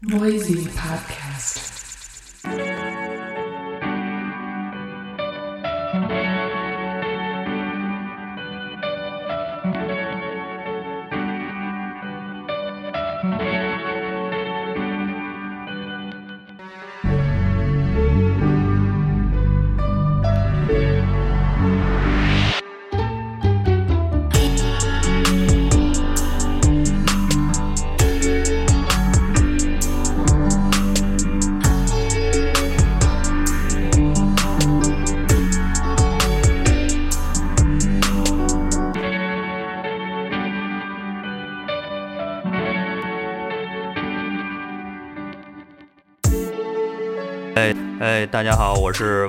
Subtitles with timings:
[0.00, 1.77] Noisy Podcast.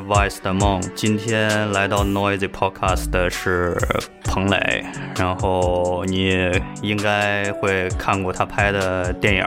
[0.09, 0.81] Vice 的梦。
[0.95, 3.77] 今天来到 Noisy Podcast 的是
[4.23, 4.83] 彭磊，
[5.15, 6.49] 然后你
[6.81, 9.45] 应该会看过他拍的电影，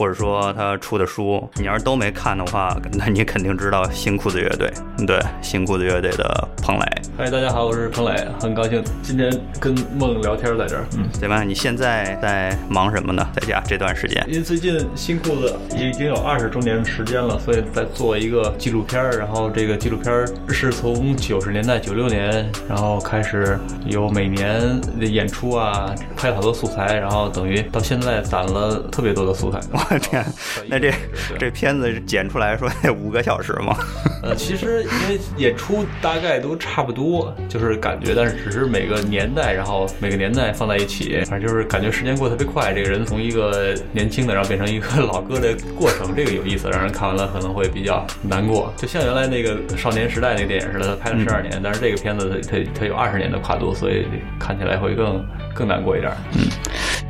[0.00, 1.46] 或者说他出的书。
[1.56, 4.72] 你要是都没看的话， 那你肯定知道新裤子乐队。
[5.06, 6.86] 对，新裤子乐队的彭磊。
[7.18, 10.86] 嗨，大家好，我是彭磊，很高兴今天跟梦聊天在这儿。
[10.96, 11.46] 嗯，怎么样？
[11.46, 13.28] 你现在在忙什么呢？
[13.34, 14.24] 在家这段时间？
[14.26, 29.60] 因为最近新裤子已经有二十周年时间了，所以在做一个纪录片儿，然后这个纪录片儿是从九十年代九六年，然后开始有每年的演出啊，拍好多素材，然后等于到现在攒了特别多的素材。
[29.90, 30.24] 我天，
[30.68, 30.92] 那这
[31.38, 33.76] 这片子剪出来说得五个小时吗？
[34.22, 42.72] 呃，其实因为演出大概都差不多，就是感觉，但是只是每个年代，然后每个年代放在一起，反正就是感觉时间过得特别快。
[42.72, 48.72] 这个人从一个年轻的，然后变成一个 老哥的过程，这个有意思，让人看完了可能会比较难过。
[48.76, 54.06] 就像原来那个少年时代那个电影似的，他拍了十二年，但是这个片子它它它有二十年的跨度，所以
[54.38, 55.24] 看起来会更
[55.54, 56.12] 更难过一点。
[56.34, 56.46] 嗯，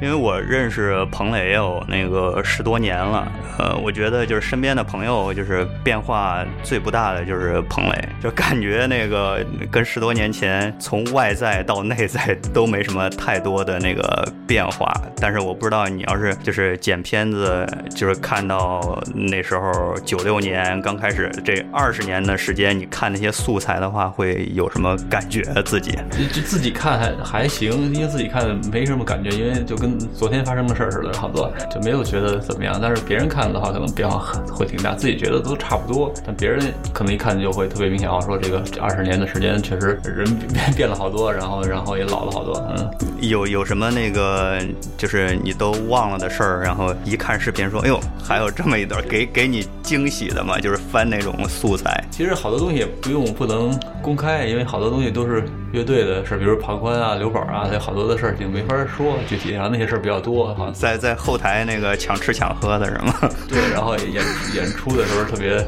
[0.01, 14.91] 因为我认识彭磊也有那个十多年了，呃，我觉得就是身边的朋友，就是变化最不大的就是彭磊，就感觉那个跟十多年前从外在到内在都没什么太多的那个变化。
[15.21, 25.43] 但是我不知道你要是就是剪片子，就是看到那时候九六年刚开始这二十年的时间，你看那些素材的话，会有什么感觉？
[25.67, 25.93] 自己
[26.33, 32.79] 就自己看还还行，因为自己看没什么感觉，因为就跟昨天发生的事儿似的，差不多就没有觉得怎么样。
[32.81, 36.61] 但是别人看的话，可能变化很会挺大，自己觉得都差不多，但别人
[36.93, 42.57] 可能一看就会特别明显啊，说这个二十年的时间确实人变变了好多，然后然后也老了好多。
[42.77, 42.91] 嗯，
[43.21, 44.59] 有有什么那个
[44.97, 50.59] 就是你都忘了的事儿，然后一看视频说，哎呦，还有这么一段，给给你惊喜的嘛？
[50.59, 52.03] 就是翻那种素材。
[52.11, 63.15] 其实好多东西也不用不能公开，因为好多东西都是乐队的事，比如庞宽啊、刘宝啊，有好多的事儿就没法说具体，然后那些事儿比较多，好像在在后台那个抢吃抢喝的是吗？
[63.49, 64.23] 对，然后演
[64.55, 65.59] 演出的时候特别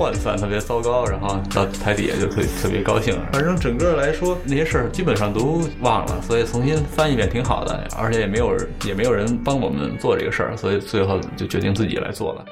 [0.00, 3.16] 涣散，特别糟糕，然后到台底下就特特别高兴。
[3.32, 12.44] 反正整个来说，那些事儿基本上都忘了，所以重新翻一遍挺好的，而且也没有也没有人帮我们做这个事儿，所以最后就决定自己来做了。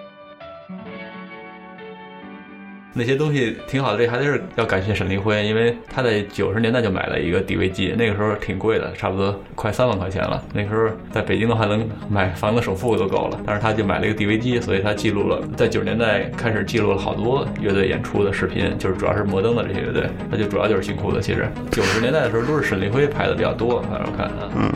[2.98, 10.42] 那些东西挺好的，这还是要感谢沈立辉，因为他在九十年代就买了一个 DV 机，那个时候挺贵的，差不多快三万块钱了。
[10.54, 13.38] 那时候在北京的话，能买房子首付都够了。
[13.44, 21.20] 但是他就买了一个 DV 机，所以他记录了在九十年代开始记录了好多乐队演出的视频，就是主要是摩登的这些乐队，那就主要就是新裤子。
[21.20, 24.72] 其实九十年代的时候都是沈立辉拍的比较多，反正我看啊，嗯，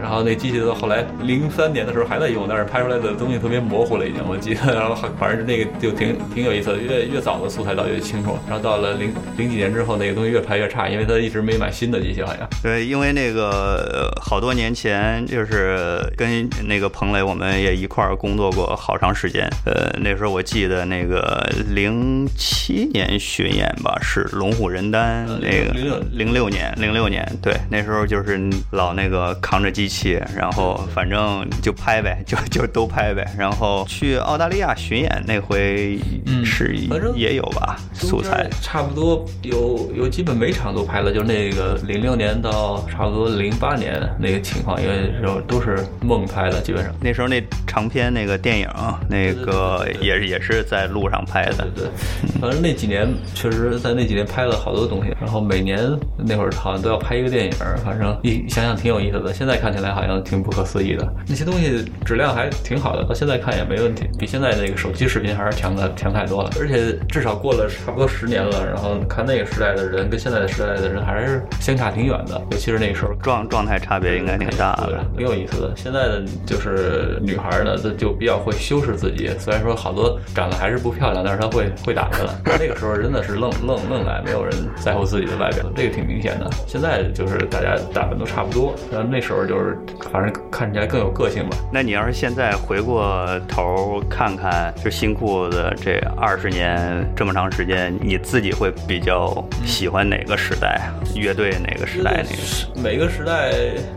[0.00, 4.74] 然后那机器到后来零三年的时候还在用，但是拍出来的东西特别模糊了，已经我记得。
[4.74, 7.49] 然后反正是那个就挺挺有意思的，越越早的。
[7.50, 12.48] 素材倒也清楚，然后到了零零几年之后，那个东西越拍越差，因为他一直没买新的机器，好像。
[12.62, 19.50] 对，因为那个好多年前，就是跟那个彭磊，我们也一块儿工作过好长时间。
[19.66, 25.72] 呃，那时候我记得那个零七年巡演吧，是龙虎人丹那个
[26.12, 28.40] 零六年，零六年，对，那时候就是
[28.70, 33.26] 老那个扛着机器，然后反正就拍呗，就就都拍呗。
[33.36, 35.98] 然后去澳大利亚巡演那回
[36.44, 36.76] 是
[37.16, 37.39] 也有。
[37.40, 48.68] 有吧，素材差不多有有基本每场都拍了，就那个零六年到差不多零八年那个情况，因为时候都是梦拍的，基本上那时候那长篇那个电影，
[49.08, 51.90] 那个也是也是在路上拍的，对对。
[52.38, 55.78] 反正那几年确实在那几年拍了好多东西，然后每年
[56.18, 57.52] 那会儿好像都要拍一个电影，
[57.82, 59.32] 反正一想想挺有意思的。
[59.32, 67.29] 现在看起来好像挺不可思议的，那些东西质量还挺好的，到现在看也没问题，比现在那个手机视频还是强的强太多了，而且至少。
[67.30, 73.12] 少过了差不多十年了，然后看那个时代的人跟现在的时代的人还是相差挺远的，尤其是那个时候。
[73.22, 75.72] 状状态差别应该挺大的。，挺有意思的。
[75.76, 79.30] 现在的就是女孩呢，她就比较会修饰自己。
[79.38, 82.34] 虽然说好多长得还是不漂亮，但是她会会打扮了。
[82.58, 86.50] 那个时候真的是愣愣愣来，没有人在乎自己的外表，这个挺明显的。
[86.66, 89.78] 现在就是大家打扮都差不多，然后那时候就是
[90.10, 91.56] 反正看起来更有个性吧。
[91.72, 100.90] 那你要是现在回过头看看，就新裤子这二十年这么长时间，你自己会比较喜欢哪个时代？
[101.14, 102.24] 乐队哪个时代？
[102.24, 102.82] 那个？
[102.82, 103.52] 每个时代，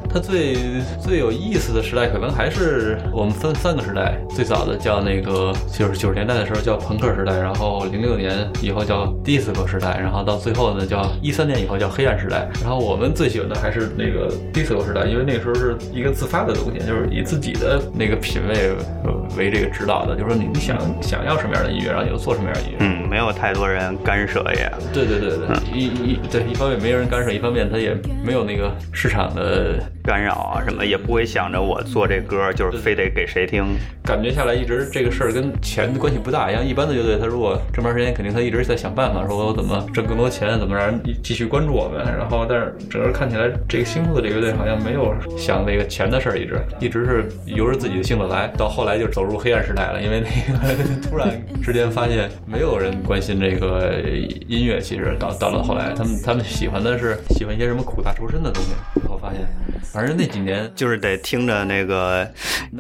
[0.10, 0.58] 它最
[1.02, 4.18] 最有意思的时代，可能还是我们分三个时代。
[4.30, 12.50] 最早的叫那个，就是九十年代的时候叫朋克时代，然后零六年以后叫 disco 时代，然后到最后呢叫一三年以后叫黑暗时代。
[12.62, 18.72] 然后我们最喜欢的还是那个 disco 时代，因为那个时候是一个自发的东西，就是以自己的那个品味
[19.06, 22.78] 呃为这个指导的，就是说你你想想要什么样的音乐，然后你就做什么样的音乐。
[22.82, 24.72] 嗯，没有太多人干涉也。
[24.92, 27.96] 对对对对，一一对一方面没人干涉，一方面他也
[28.26, 33.64] 没有那个市场的干扰啊什么，也不会想着我做这歌就是非得给谁听。
[34.04, 36.52] 感觉下来，一直这个事儿跟钱关系不大。
[36.52, 42.04] 像一般的乐队，他如果这么长时间，肯定他一直在想办法，说我怎么挣更多钱，怎么让人继续关注我们。
[42.18, 48.52] 然后，但是整个看起来，这个新裤的这个乐队好像没有想那个钱的事儿，一直一直是由着自己的性子来。
[48.58, 50.24] 到后来就走入黑暗时代了，因为
[50.64, 51.30] 那个 突然
[51.62, 54.02] 之间发现没有人关心这个
[54.48, 58.72] 音乐，其实到到了后来，他们他们喜欢的是喜欢一些什么苦大仇深的东西。
[59.08, 59.42] 我发现，
[59.92, 62.28] 反正那几年 就是得听着那个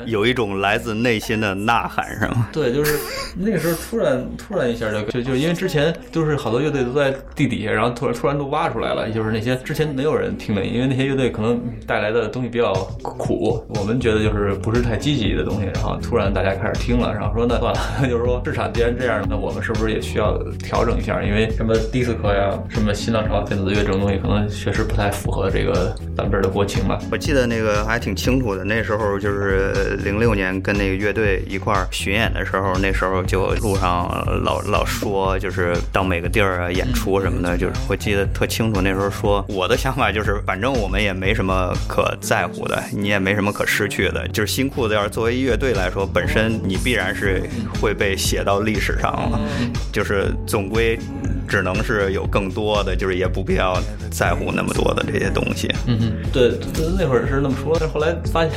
[0.05, 2.47] 有一种来自内心的呐喊，是吗？
[2.51, 2.97] 对，就是
[3.35, 17.79] 那个时候突然突然一下就就就因为之前都是好多乐队都在地底下，然后突然突然都挖出来了，就是那些之前没有人听的，因为那些乐队可能带来的东西比较苦，我们觉得就是不是太积极的东西，然后突然大家开始听了，然后说那算了，
[18.09, 21.21] 就是说市场既然这样，那我们是不是也需要调整一下？
[21.21, 34.07] 因为什么迪斯科呀，什么新浪潮电子乐这种东西，可能确实不太符合这个咱们这儿的国情我记得那个还挺清楚的，那时候就是零六年跟那个乐队一块儿巡演的时候，那时候就路上
[34.43, 38.81] 老老说，就是到每个地儿啊演出什么的，就是我记得特清楚。
[38.81, 44.27] 那时候说我的想法就是，反正我们也没什么可在乎的，你也没什么可失去的。
[44.29, 47.43] 就是新裤子要是作为乐队来说，本身你必然是
[47.79, 49.39] 会被写到历史上了，
[49.91, 50.97] 就是总归。
[51.45, 53.77] 只能是有更多的，就是也不必要
[54.09, 55.69] 在乎那么多的这些东西。
[55.85, 56.49] 嗯，对，
[56.97, 58.51] 那会儿是那么说，但是后来发现，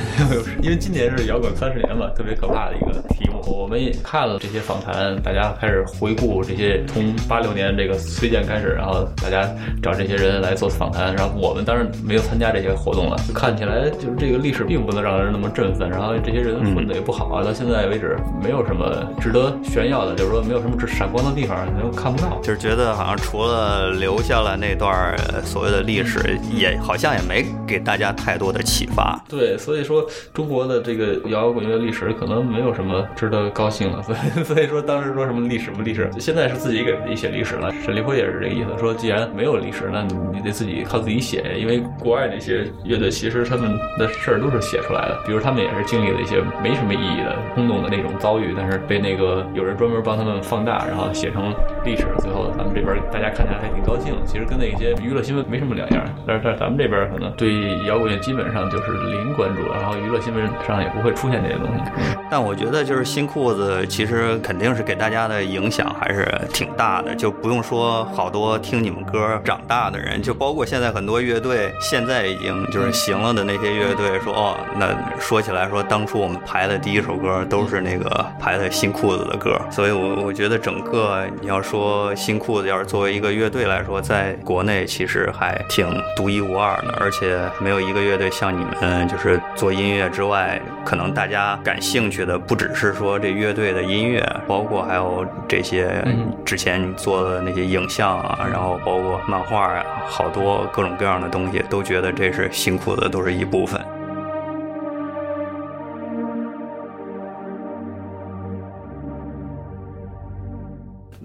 [0.62, 3.40] 因为今年是摇滚三十年嘛，特别可怕的一个题目。
[3.46, 9.48] 我们也看了这些访谈，大家开始回顾这些，从八六年这个崔健开始，然后大家
[9.80, 13.16] 找这些人来做访谈，然后我们当然没有参加这些活动了。
[13.32, 22.96] 看起来就是这个历史并不能让人那么振奋，然后这些人混的也不好啊，到现在为止没有什么值得炫耀的，就是说没有什么闪光的地方，都看不到，就是觉得。
[22.96, 25.14] 好像除了留下了那段
[25.44, 29.22] 所谓的历史，也好像也没给大家太多的启发。
[29.28, 34.02] 对，所以说中国的这个摇滚乐历史可能没有什么值得高兴的。
[34.02, 37.72] 所以所以说当时说什么历史不历史，现在是自己给自己写历史了。
[37.84, 41.54] 沈立辉也是这个意思，说既然没有历史，那你你得自己靠自己写。
[41.58, 51.54] 因为国外那些乐队其实他们的事儿都是写出来的，比如他们也是经历了一些没什么意义的空洞的那种遭遇，但是被那个有人专门帮他们放大，然后写成
[51.84, 54.14] 历史，最后咱们这边大家看起来还挺高兴。
[54.24, 61.82] 其实跟那些娱乐新闻没什么两样，但是在咱们这边可能对摇滚乐基本上就是零关注，然后娱乐新闻上也不会出现这些东西。
[62.30, 74.88] 但我觉得就是新裤子其实肯定是给大家的影响还是挺大的，就不用说好多听你们歌长大的人，就包括现在很多乐队现在已经就是行了的那些乐队说哦，那
[75.20, 85.86] 说起来说当初我们排的第一首歌都是那个排的新裤子的歌，所以我我觉得整个你要说新裤子要是作为一个乐队来说，在国内其实还挺
[86.16, 96.04] 独一无二的，而且没有一个乐队像你们，就是做音乐之外，可能大家感兴趣的不只是说这乐队的音乐，包括还有这些
[96.44, 103.80] 之前你做的那些影像啊，然后包括漫画啊，好多各种各样的东西，都觉得这是辛苦的，都是一部分。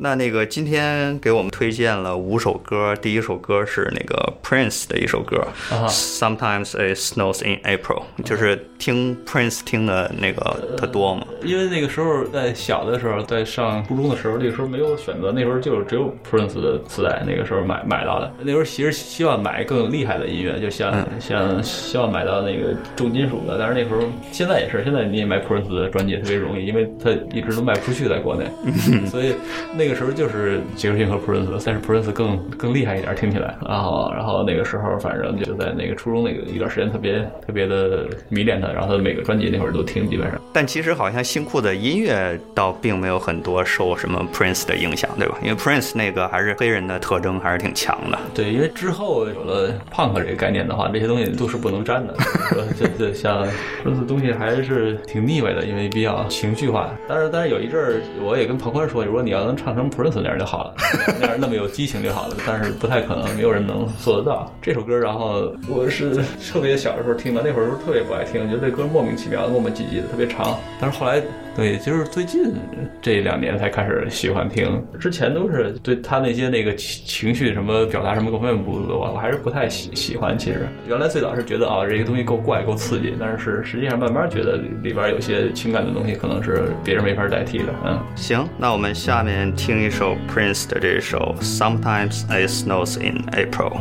[0.03, 5.38] 那那个今天给我们推荐了五首歌，第一首歌是那个 Prince 的一首歌、
[5.70, 11.27] 啊 Sometimes It Snows in April，就是听 Prince 听的那个特多嘛。
[11.43, 18.34] 因为那个时候在小的时候，在上初中的时候，那个时候没有选择，那时候就只有 Prince 的磁带，那个时候买买到的。
[18.39, 28.46] 那时候其实希望买更厉害的音乐，就像、像希望买到那个重金属的，但是那时候现在也是，现在你也买 Prince 的专辑特别容易，因为他一直都卖不出去在国内，
[29.05, 29.36] 所以
[29.75, 33.55] 那个个时候就是杰克逊和 Prince，但是 Prince 更更厉害一点，听起来。
[33.67, 40.39] 然后然后那个时候反正就在那个初中那个一段时间特别特别的迷恋他，然后他的每个专辑那会儿都听，基本上。
[40.53, 45.38] 但其实好像新裤的音乐倒并没有很多受什么 Prince 的影响，对吧？
[45.43, 48.17] 因为 Prince 那个还是黑人的特征还是挺强的。
[48.33, 52.15] 对，因为之后有了 punk 这个概念的话，这些东西都是不能沾的。
[52.77, 53.48] 就就像
[53.83, 56.93] Prince 东西还是挺腻歪的，因为比较情绪化。
[57.07, 60.75] 但是但是有一阵儿，我也跟庞宽说，如果你要能唱成 Prince 那样就好了，
[61.19, 62.35] 那样那么有激情就好了。
[62.45, 64.97] 但是不太可能，没有人能做得到这首歌。
[64.97, 66.15] 然后我是
[66.51, 70.57] 特别小的时候听的，那会儿时候特别不爱听，觉得这歌莫名其妙的、磨磨唧唧的，特别长。
[70.79, 71.21] 但是后来。
[71.53, 72.53] 对，就是最近
[73.01, 80.38] 这两年才开始喜欢听，之前都是对他那些那个情情绪什么表达什么各方面不，我我还是不太喜喜欢。
[80.38, 87.65] 其实原来最早是觉得啊，这个东西够怪够刺激，但是实际上慢慢觉得里边有些情感的东西可能是别人没法代替的。
[87.86, 93.77] 嗯，行，那我们下面听一首 Prince 的这首 Sometimes It Snows in April。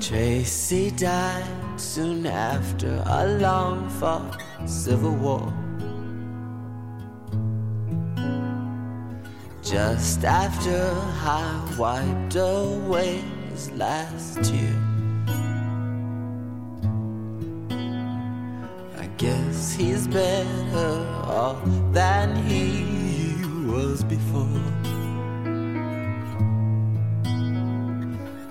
[0.00, 1.42] Tracy died
[1.76, 5.52] soon after a long fought civil war.
[9.62, 10.90] Just after
[11.24, 14.76] I wiped away his last tear.
[18.98, 22.84] I guess he's better off than he
[23.66, 24.62] was before.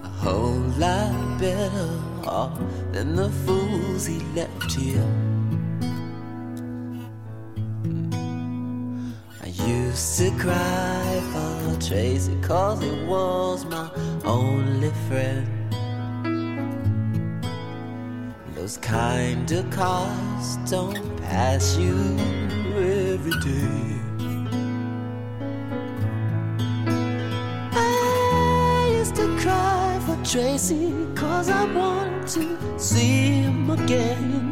[0.03, 2.57] A whole lot better off
[2.91, 5.05] than the fools he left here.
[9.71, 13.89] Used to cry for Tracy cause he was my
[14.25, 15.47] only friend.
[18.55, 21.95] Those kind of cars don't pass you
[22.75, 23.99] every day.
[27.73, 34.49] I used to cry for Tracy cause I want to see him again.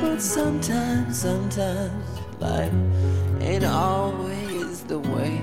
[0.00, 2.72] But sometimes, sometimes life
[3.40, 5.40] ain't always the way.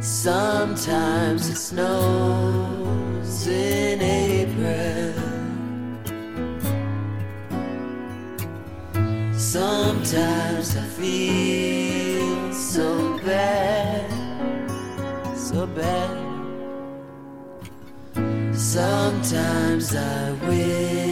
[0.00, 5.12] Sometimes it snows in April.
[9.38, 14.10] Sometimes I feel so bad,
[15.36, 16.26] so bad.
[18.54, 21.05] Sometimes I wish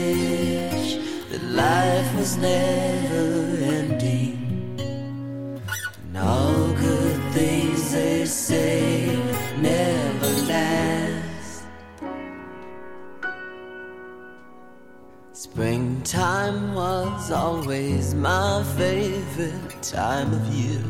[1.54, 4.78] life was never ending.
[6.02, 9.16] And all good things they say
[9.60, 11.64] never last.
[15.32, 20.84] Springtime was always my favorite time of year.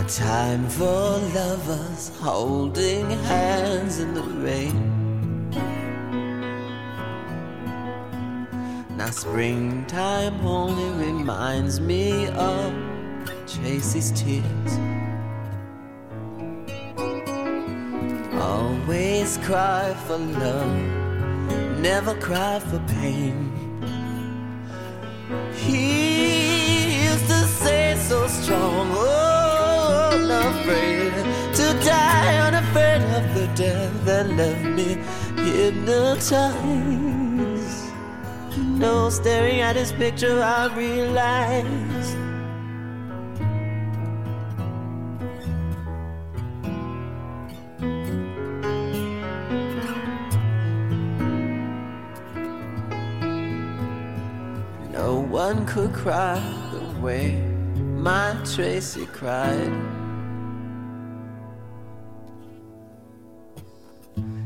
[0.00, 4.99] A time for lovers holding hands in the rain.
[9.00, 12.74] Now, springtime only reminds me of
[13.46, 14.72] Tracy's tears.
[18.34, 20.76] Always cry for love,
[21.78, 23.50] never cry for pain.
[25.54, 31.14] He used to say so strong, oh, unafraid
[31.54, 34.98] to die, unafraid of the death that left me
[35.42, 37.29] hypnotized.
[38.80, 42.16] Know, staring at his picture, I realized.
[54.90, 56.40] No one could cry
[56.72, 57.36] the way
[57.76, 59.70] my Tracy cried.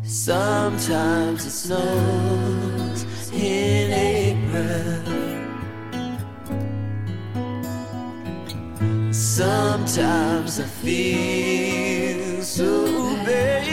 [0.03, 3.93] Sometimes it snows in
[4.54, 5.02] April.
[9.12, 12.87] Sometimes I feel so
[13.25, 13.64] bad.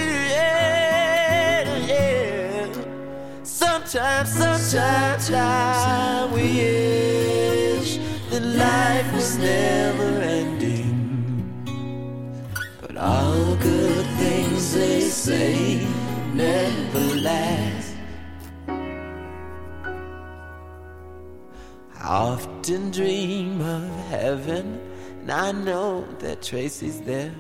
[3.44, 11.64] Sometimes, sometimes I wish that life was never ending.
[12.82, 15.86] But all good things they say
[16.34, 17.81] never last.
[22.04, 24.82] I often dream of heaven,
[25.20, 27.32] and I know that Tracy's there.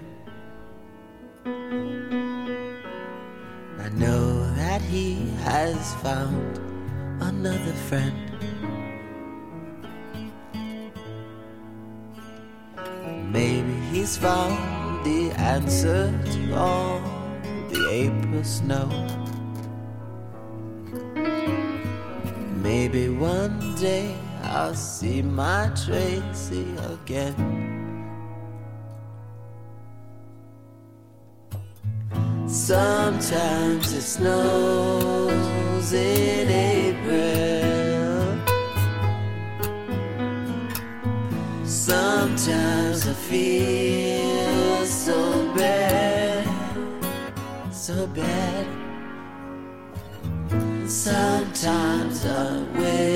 [1.46, 1.50] I
[3.96, 6.60] know that he has found
[7.24, 8.14] another friend.
[13.34, 17.00] Maybe he's found the answer to all
[17.70, 18.88] the April snow.
[22.62, 27.62] Maybe one day I'll see my Tracy again.
[32.48, 36.92] Sometimes it snows in April.
[41.64, 46.48] Sometimes I feel so bad,
[47.72, 48.68] so bad.
[50.88, 53.11] Sometimes I wish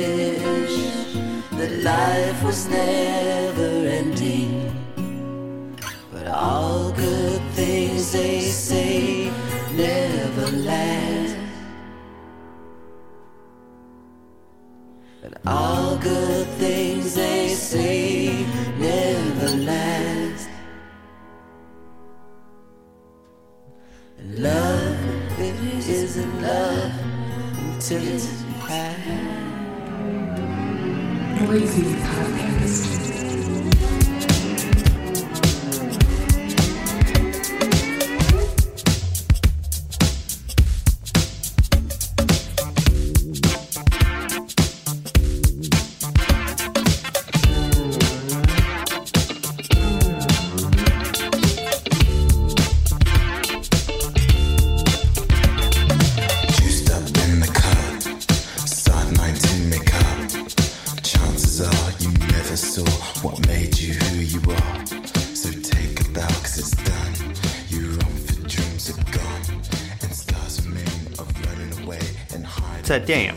[1.85, 4.51] life was never ending.
[6.11, 9.29] But all good things they say
[9.73, 11.37] never last.
[15.23, 18.47] And all good things they say
[18.79, 20.49] never last.
[24.17, 26.93] And love, it isn't love
[27.69, 29.44] until it's past.
[31.45, 33.04] Noisy Podcast.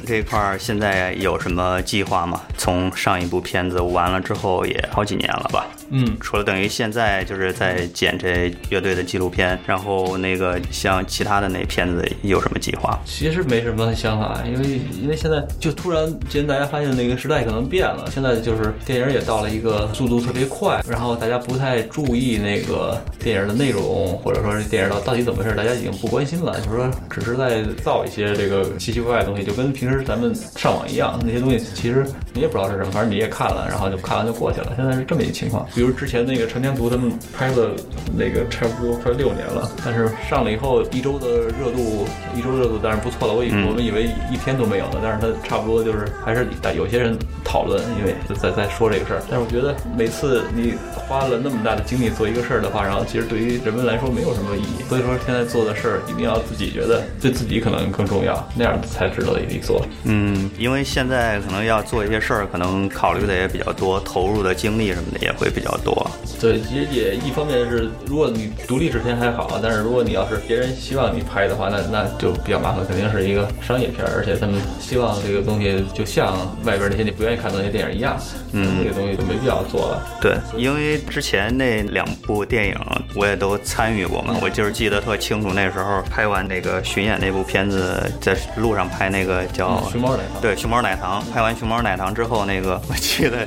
[0.08, 2.40] 这块，现在有什么计划吗？
[2.56, 5.57] 从上一部片子完了之后，也好几年了吧？
[5.90, 12.98] 嗯，除了等于现在就是在剪这乐队的纪录片，然后那个像其他的那片子有什么计划？
[13.04, 34.72] 其实没什么想法，因为因为现在就突然间大家发现那个时代可能变了，现在就是电影也到了一个速度特别快，然后大家不太注意那个电影的内容，或者说这电影到到底怎么回事，大家已经不关心了，就是说只是在造一些这个奇奇怪怪的东西，就跟平时咱们上网一样，那些东西其实你也不知道是什么，反正你也看了，然后就看完就过去了。
[34.76, 35.66] 现在是这么一个情况。
[35.78, 37.70] 比如之前那个陈天图他们拍了
[38.12, 43.32] 那个差不多快六年了，但是上了以后一周的热度，一周热度当然不错了。
[43.32, 49.22] 我以、我们以为一天都没有了，但是他差不多就是还是有些人讨论，因为在在说这个事儿。
[49.30, 54.82] 但是我觉得每次你花了那么大的精力做一个事儿的话，然后其实对于人们来说没有什么意义。
[54.88, 59.86] 所以说现在做的事儿一定要自己觉得对自己可能更重要，那样才值得一做。
[60.02, 66.10] 嗯，因为现在可能要做一些事儿，可能考虑的也比较多，投入的精力什么的也会比较多。
[66.40, 78.16] 对，其实也一方面是，如果你独立制片还好，但是如果你要是别人希望你拍的话，那那就比较麻烦，肯定是一个商业片，而且他们希望这个东西就像外边那些你不愿意看的那些电影一样，
[78.52, 80.18] 嗯，这个东西就没必要做了。
[80.20, 82.74] 对，因为之前那两部电影
[83.16, 91.24] 我也都参与过嘛，我就是记得特清楚，那时候拍完那个巡演那部片子，在路上拍那个叫嗯熊猫奶糖对，熊猫奶糖。
[91.32, 93.46] 拍完熊猫奶糖之后，那个我记得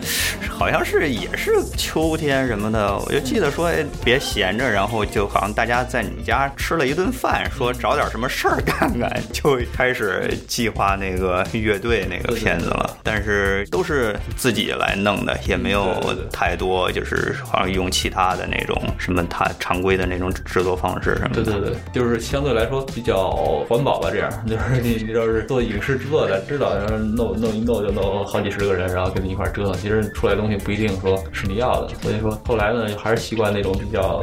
[0.49, 12.97] 好像是也是秋秋天什么的，我就记得说哎别闲着，然后就好像大家在你们家吃了一顿饭，说找点什么事儿干干，就开始计划那个乐队那个片子了。
[13.01, 15.95] 但是都是自己来弄的，也没有
[16.33, 21.43] 太多就是好像用其他的那种什么他常规的那种制作方式什么的。
[21.43, 23.29] 对对对，就是相对来说比较
[23.69, 34.21] 环保吧，这样就是你你要是做影视制作的，知道然后弄弄一弄就弄好几十个人，然后跟你一块折腾，其实出来东西不一定说是你要的，所以说后来呢还是习惯那种比较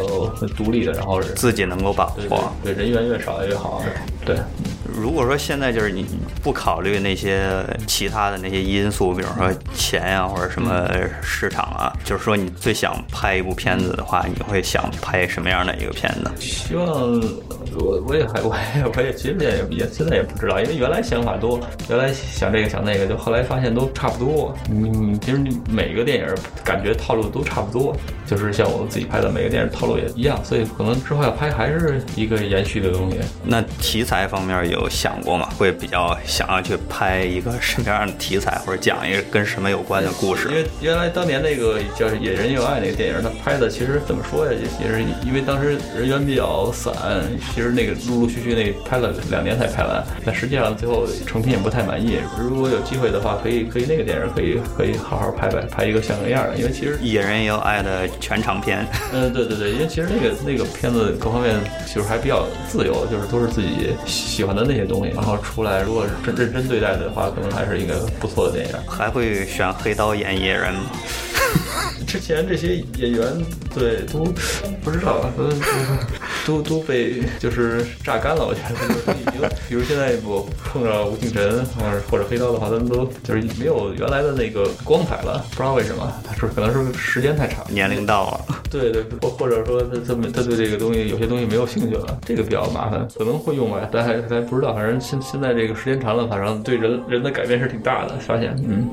[0.56, 2.52] 独立的，然后是自己能够把握。
[2.62, 3.82] 对对人员越少越好，
[4.24, 4.36] 对。
[4.84, 6.04] 如果说现在就是你
[6.42, 7.48] 不考虑那些
[7.86, 10.88] 其他的那些因素，比如说钱呀、或者什么
[11.22, 16.30] 市场啊，就是说你最想拍一部片子的话，你会想拍什么样的一个片子？
[16.40, 17.20] 希望
[17.78, 24.54] 我我也还我也我也其实也也现在也不知道，因为原来想法多，原来想这个想那个，就后来发现都差不多。
[24.70, 26.26] 嗯，其实你每个电影
[26.64, 33.18] 感觉套路都差不多，就是像我自己拍的每个电影套路也一样，所以可能之后要拍还是一个延续的东西。
[33.44, 35.48] 那题材方面有想过吗？
[35.56, 40.54] 会比较想要去拍一个什么样的题材，或者讲一个跟什么有关的故事因？
[40.54, 44.52] 为原来当年那个叫《野人有爱》那个电影，它拍的其实怎么说呀？
[44.52, 46.94] 也也是因为当时人员比较散，
[47.54, 52.18] 其实实那个陆陆续续那拍了两年才拍完，但实际上最后成品也不太满意。
[52.38, 61.54] 如果有机会的话，可以可以那个电影可以可以好好拍拍，拍一个像个样的，因为其实野人也有爱的全长片，嗯，对对对，因为其实那个那个片子各方面
[61.94, 68.74] 就是还比较自由，就是都是自己喜欢的那些东西，然后出来如果真认真对待的话，可能还是一个不错的电影。
[68.88, 70.80] 还会选黑刀演野人吗？
[72.06, 73.22] 之前这些演员
[73.74, 74.24] 对都
[74.82, 75.30] 不知道，
[76.46, 98.88] 都都都被就是榨干了，我觉得就是已经，比如现在我碰着吴敬晨或者或者黑刀的话，他们都就是没有原来的那个光彩了，不知道为什么，他说可能是时间太长，年龄到了，对 对，或或者说他他们他对这个东西有些东西没有兴趣了，这个比较麻烦，可能会用吧，但还还不知道，反正现现在这个时间长了，反正对人人的改变是挺大的，发现嗯。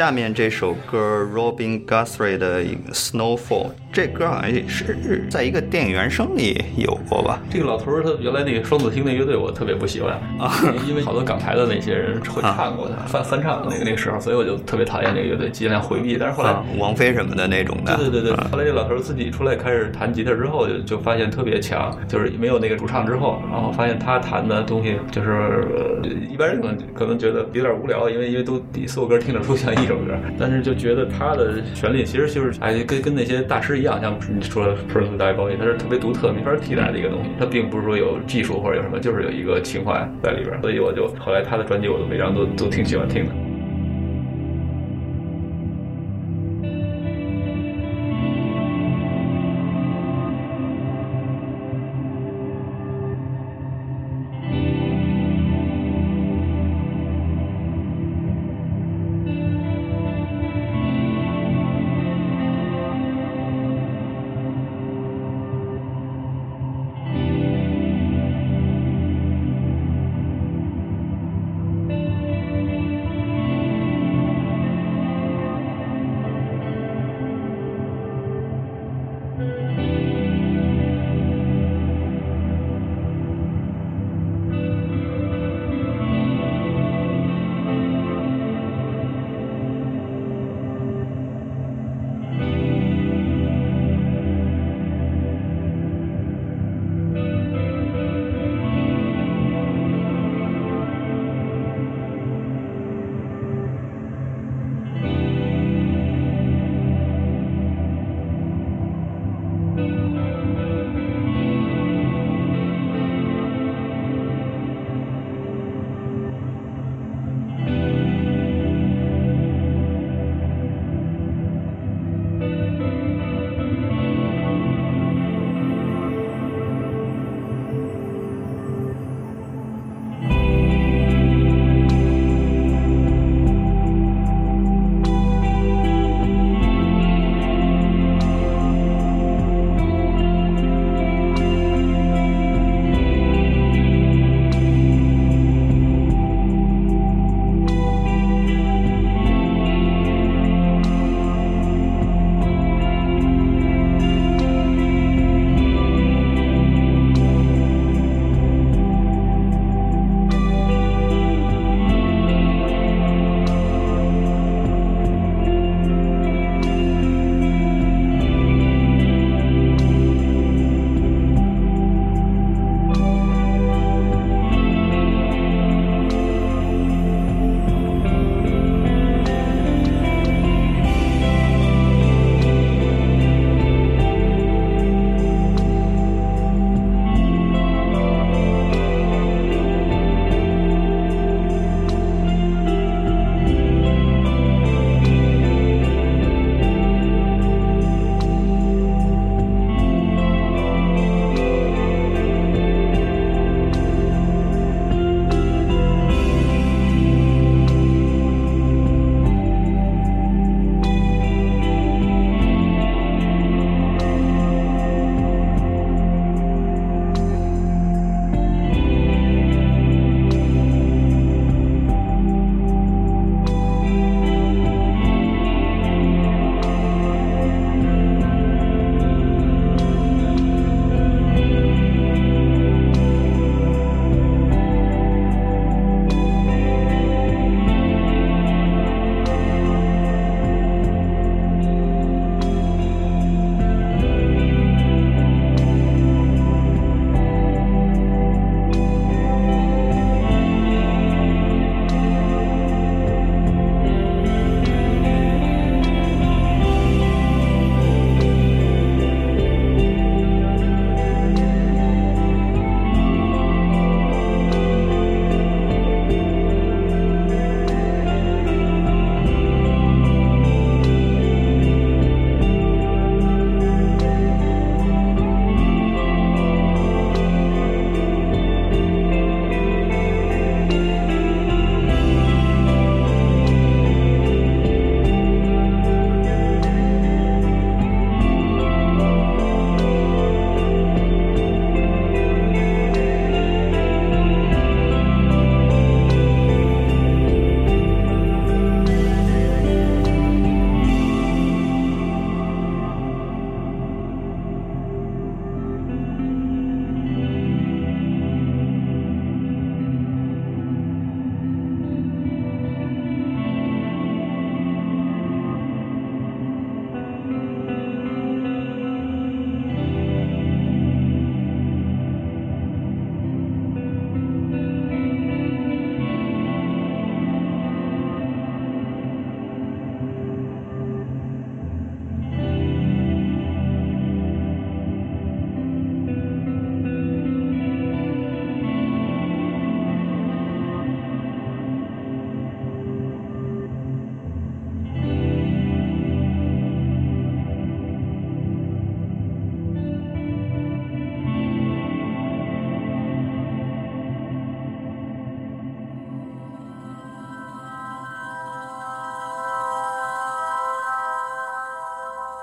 [0.00, 7.38] 下面这首歌 Robin Guthrie 的 Snowfall，这歌好像是在一个电影原声里有过吧？
[7.50, 10.50] 这个老头儿他原来那个双子星那乐队我特别不喜欢啊，
[10.88, 16.16] 因为好多港台的那些人会唱过他翻翻唱那个那个时候，所以我就特别讨厌这个乐队，尽量回避。
[16.16, 17.94] 但是后来啊，王菲什么的那种的。
[17.98, 28.58] 对对对对，啊后来这老头儿自己出来开始弹吉他之后，就就发现特别强，就是没有那个主唱之后，然后发现他弹的东西就是、呃、一般人可能可能觉得有点无聊，因为因为都
[28.88, 43.49] 所有歌听着都像一首歌，但是就觉得他的旋律其实就是哎跟跟那些大师一样，像你说的 p e r s o n a l Boy，它是特别独特、没法替代的一个东西，他并不是说有技术或者有什么，就是有一个情怀在里边，所以我就后来他的专辑我都每张都都挺喜欢听的。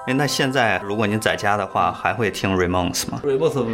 [0.08, 3.66] 哎，那现在如果您在家的话，还会听 Ramones 吗？Ramos，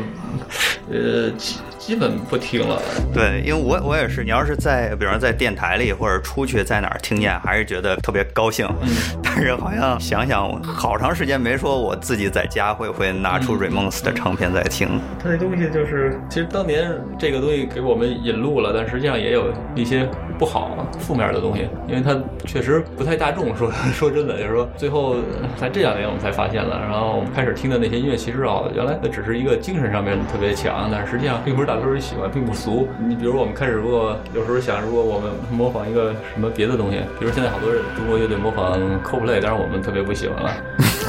[0.91, 2.81] 呃，基基本不听了。
[3.13, 8.67] 对，因为我我也是，你要是在，比方在电台里或者出去在哪儿听见，还是觉得特别高兴。
[9.21, 14.99] 但是好像想想，好长时间没说我自己在家会不会拿出 Ramones 的唱片在听。
[15.23, 23.55] 他这东西就是，其实当年这个东西给我们引路了，但实际上也有一些不好、负面的东西，因为它确实不太大众。
[23.55, 25.15] 说说真的，就是说最后
[25.57, 32.87] 在这两年我们才发现了，然后我们开始听的那些音乐，其实啊，原来它只是一个精神上面特别强，但实际上并不是大多数人喜欢，并不俗。
[33.07, 40.51] 你比如我们开始如果有时候想，如果我们模仿一个什么别的东西，比如现在好多人中国乐队模仿 Coldplay，但是我们特别不喜欢了。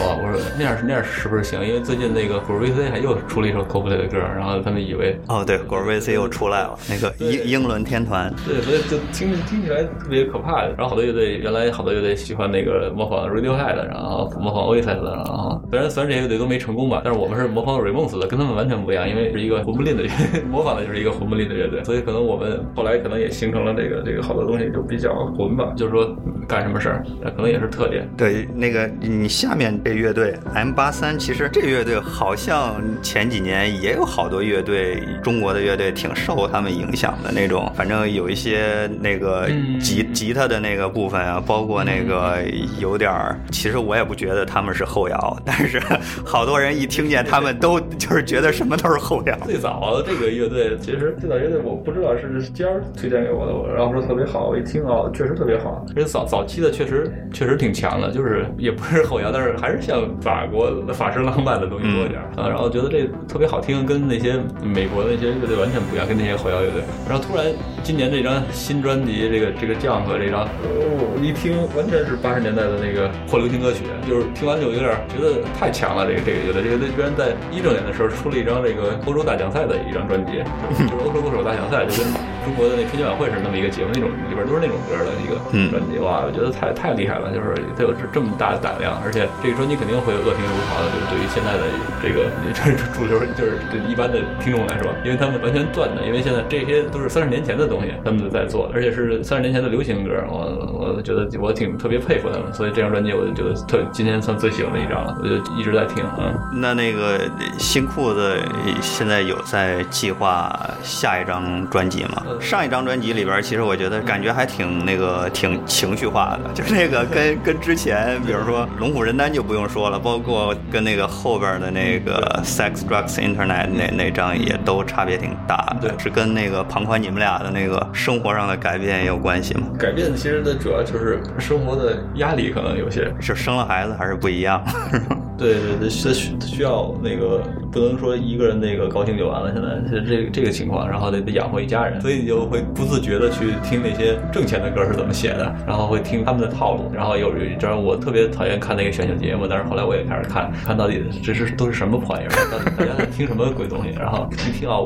[0.00, 1.64] 哇，我说那样是那样是不是行？
[1.64, 8.32] 因为最近那个古 VC 还又出了一首 Coldplay 的歌，然后他们以为哦，对，果儿 VC 又出来了，那个英英伦天团。
[8.46, 10.64] 对，所以就听听起来特别可怕。
[10.64, 27.04] 然后好多乐队原来好多乐队喜欢那个模仿 Radiohead，然后模仿 Oasis，然后虽然虽然这些乐队都没成功吧，但是我们是模仿 Ramones 的，跟他们完全不一样，因为是一个混不吝的乐队， 模仿的就是一个混不吝的乐队，所以可能我们后来可能也形成了这个这个好多东西就比较混吧，就是说干什么事儿，
[27.36, 28.08] 可能也是特点。
[28.16, 42.38] 对，那个你下面这乐队 M 八三，其实这乐队好像前几年也有好多乐队，中国的乐队挺受他们影响的那种，反正有一些那个嗯吉吉他的那个部分啊，包括那个
[42.78, 45.80] 有点儿，其实我也不觉得他们是后摇，但是
[46.24, 49.36] 好多人一听见他们都就是觉得什么都是后摇。
[49.44, 55.84] 最早这个乐队，其实最早乐队我不知道是尖儿推荐给我的，我然后说特别好，我一听啊，确实特别好。
[55.96, 62.48] 而且早早期的确实确实挺强的，就是也不是后摇，但是还是像法国的法式浪漫的东西多一点儿、啊。
[62.48, 66.82] 然后觉得这特别好听，跟那些美国的那些乐队完全不一样，跟那些后摇乐队。
[67.08, 67.46] 然后突然
[67.84, 76.02] 今年这张新专辑，这个这个 Jump 这张，哦，一听完全是八十年代的那个破流行歌曲，就是听完就有点觉得太强了。
[76.02, 80.42] 这个这个乐队，这个乐队居然在一六年的时候出了一张这个欧洲大奖赛的一张专辑，
[80.82, 82.10] 就是欧洲歌手大奖赛，就跟
[82.42, 86.02] 中国的那春节晚会是那么一个节目，那种里边都是那种歌的一个嗯专辑。
[86.02, 91.62] 哇，我觉得太太厉害了，就是他有这么大的胆量，而且这个专辑肯定会恶评如潮的，就是对于现在的
[92.02, 106.34] 这个这主流就是对一般的听众来说，因为他们完全断的，因为现在这些都是三十年前的东西，他们在做，而且是三十年前的流行歌，我我觉得我挺特别佩服他们，所以这张专辑我就觉得特今天算最喜欢的一张了，我就一直在听，嗯。
[106.52, 107.20] 那那个
[107.58, 108.38] 新裤子
[108.80, 110.50] 现在有在计划
[110.82, 112.22] 下一张专辑吗？
[112.40, 129.62] 上一张专辑里边，其实我觉得感觉还挺那个挺情绪化的，就是那个跟跟之前，比如说龙虎人丹就不用说了，包括跟那个后边的那个 Sex Drugs Internet 那那张也都差别挺大的，对是跟那个庞宽你们俩的那个生活上的改变也有关系吗？
[129.76, 133.12] 改变其实的主要就是生活的压力，可能有些。
[133.20, 134.62] 是生了孩子还是不一样？
[135.36, 137.42] 对对对，需需需要那个
[137.72, 154.78] 不能说一个人那个高兴就完了，现在是这个这个情况，然后得得养活一家人，所以你就会不自觉的去听那些挣钱的歌是怎么写的，然后会听他们的套路，然后有一阵我特别讨厌看那个选秀节目，但是后来我也开始看，看到底这是都是什么破玩意儿，到底大家在听什么鬼东西，然后一听啊，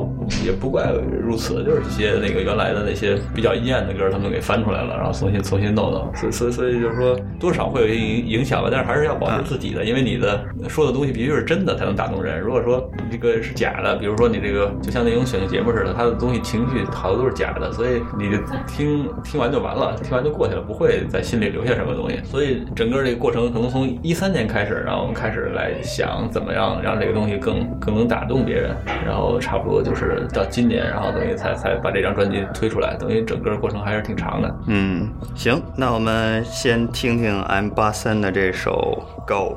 [0.43, 12.39] 也不怪如此，就是一些那个原来的那些比较阴暗的歌，他们给翻出来了，然后重新重新弄弄，所以所以所以就是说多少会有一些影影响吧，但是还是要保持自己的，因为你的说的东西必须是真的才能打动人。
[12.39, 22.19] 如果说这个是假的，比如说你这个就像那种选秀节目似的，它的东西情绪好多都是假的，所以你就听听完就完了，听完就过去了，不会在心里留下什么东西。
[22.23, 28.75] 所以整个这个过程可能从一三年开始，然后我们开始来想怎么样让这个东西更更能打动别人，
[29.05, 34.55] 然后差不多就是到今年，然后等于才才把这张专辑推出来，等于整个过程还是挺长的。
[34.67, 39.55] 嗯，行，那我们先听听 M 八三的这首《Go》。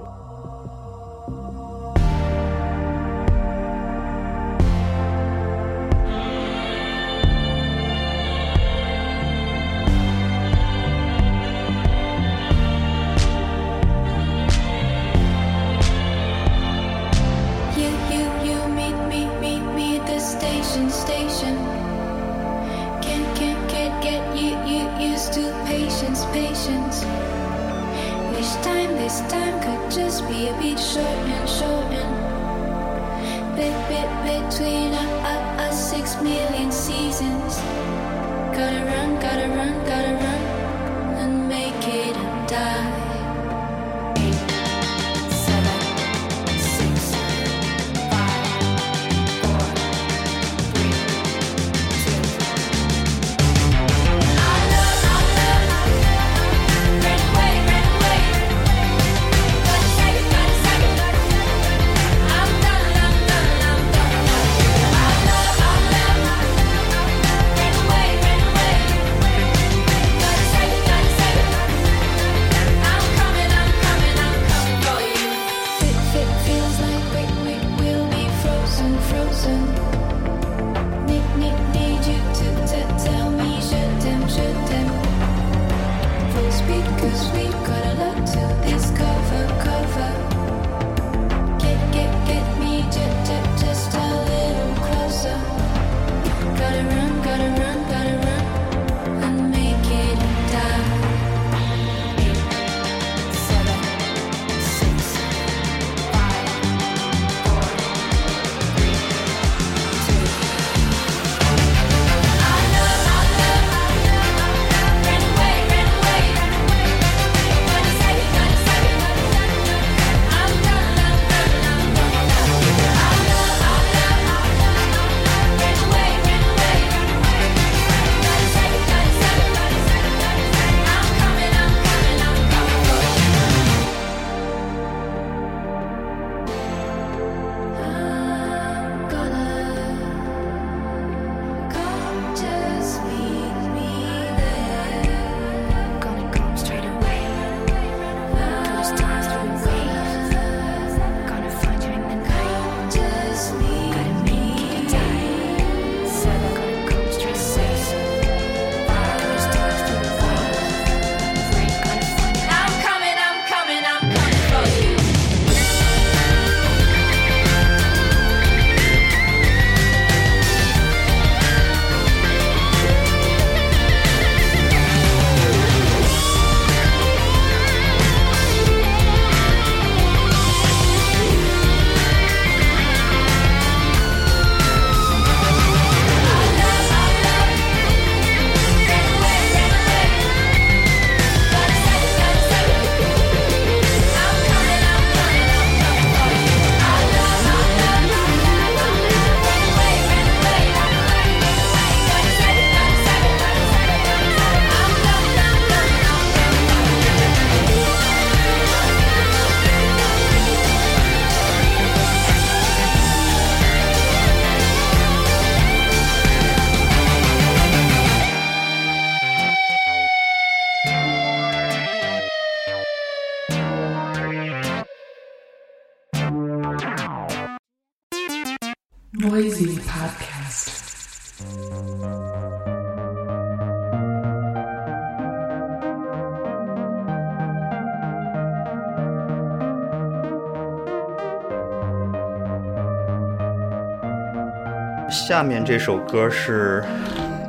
[245.32, 246.84] 下面这首歌是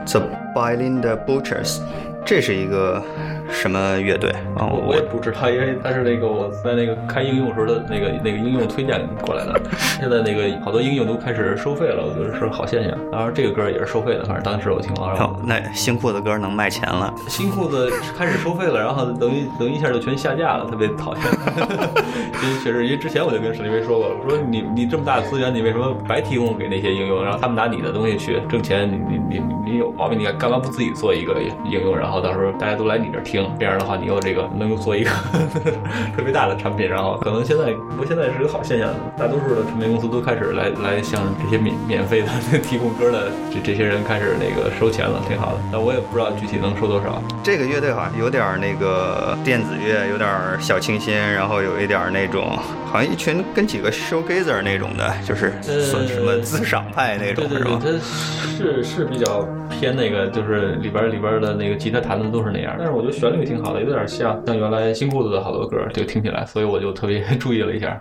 [0.05, 0.21] The
[0.55, 1.81] Bilinda Butchers，
[2.25, 3.01] 这是一个
[3.51, 4.65] 什么乐队啊？
[4.65, 9.59] 我我也不知道，因为它是那个我在那个开应用时候的那个那个应用推荐过来的。
[9.99, 12.97] 现在那个好多应用都开始收费了，我觉得是好现象。
[13.11, 17.13] 当然这个歌也是收费的，反正当时我听了，然后哦，那新裤子歌能卖钱了。
[17.27, 21.23] 新裤子开始收费了，然后等于等于一下就全下架了，特别讨厌。
[22.43, 28.89] 因为确实，因为之前我就跟史立威说过，我说你你这么大的资源，你为什么白提供给那些应用，然后他们拿你的东西去挣钱？
[28.89, 35.09] 你你你你有毛病，你干嘛不自己做一个应用，然后到时候大家都来你这儿听，这样的话你又这个能够做一个
[36.15, 42.27] 特别大的产品，然后可能现在不过现在是个好现象，大多数的唱片公司都开始来来向这些免免费的
[42.63, 45.59] 提供歌的这这些人开始那个收钱了，挺好的。
[45.71, 47.21] 但我也不知道具体能收多少。
[47.43, 57.79] 这个乐队好像有点那个电子乐，有点小清新，然后有一点那种，好像一群跟几个 showgazer 那种的，就是呃算什么自赏派那种是吧？
[57.81, 57.87] 它
[58.57, 67.99] 是是比较偏那个，就是里边里边的那个吉他弹的都是那样，但是我觉得旋律挺好的，有点像像原来新裤子的好多歌，就听起来，所以我就特别 注意了一下。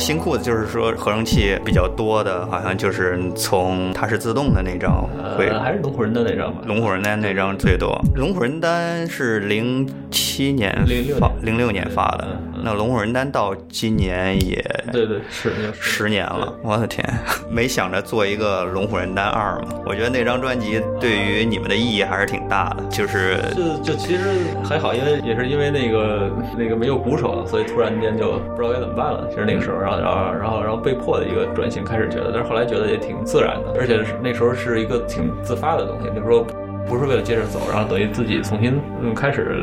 [0.00, 5.46] 新裤子就是说合成器比较多的，好像就是从它是自动的那张会。
[5.46, 6.62] 呃，还是龙虎人的那张吧。
[6.64, 12.26] 龙虎人丹那张最多，龙虎人丹是零七年06发，年零六年发的。
[12.64, 17.04] 那龙虎人丹到今年也对对是就是十年了，我的天，
[17.48, 19.80] 没想着做一个龙虎人丹二嘛。
[19.86, 24.22] 我觉得那张专辑对于你们的意义还是挺大的，就是就就其实
[24.64, 29.26] 还好，因为也是因为那个那个没有鼓手了，所以突然间就不知道该怎么办了。
[29.30, 36.46] 其实那个时候，然后然后然后然后被迫的一个转型，开始觉得，但是后来觉得也挺自然的，而且是那时候是一个挺自发的东西，就是说。
[36.90, 39.62] 不是为了接着走，然后等于自己重新嗯开始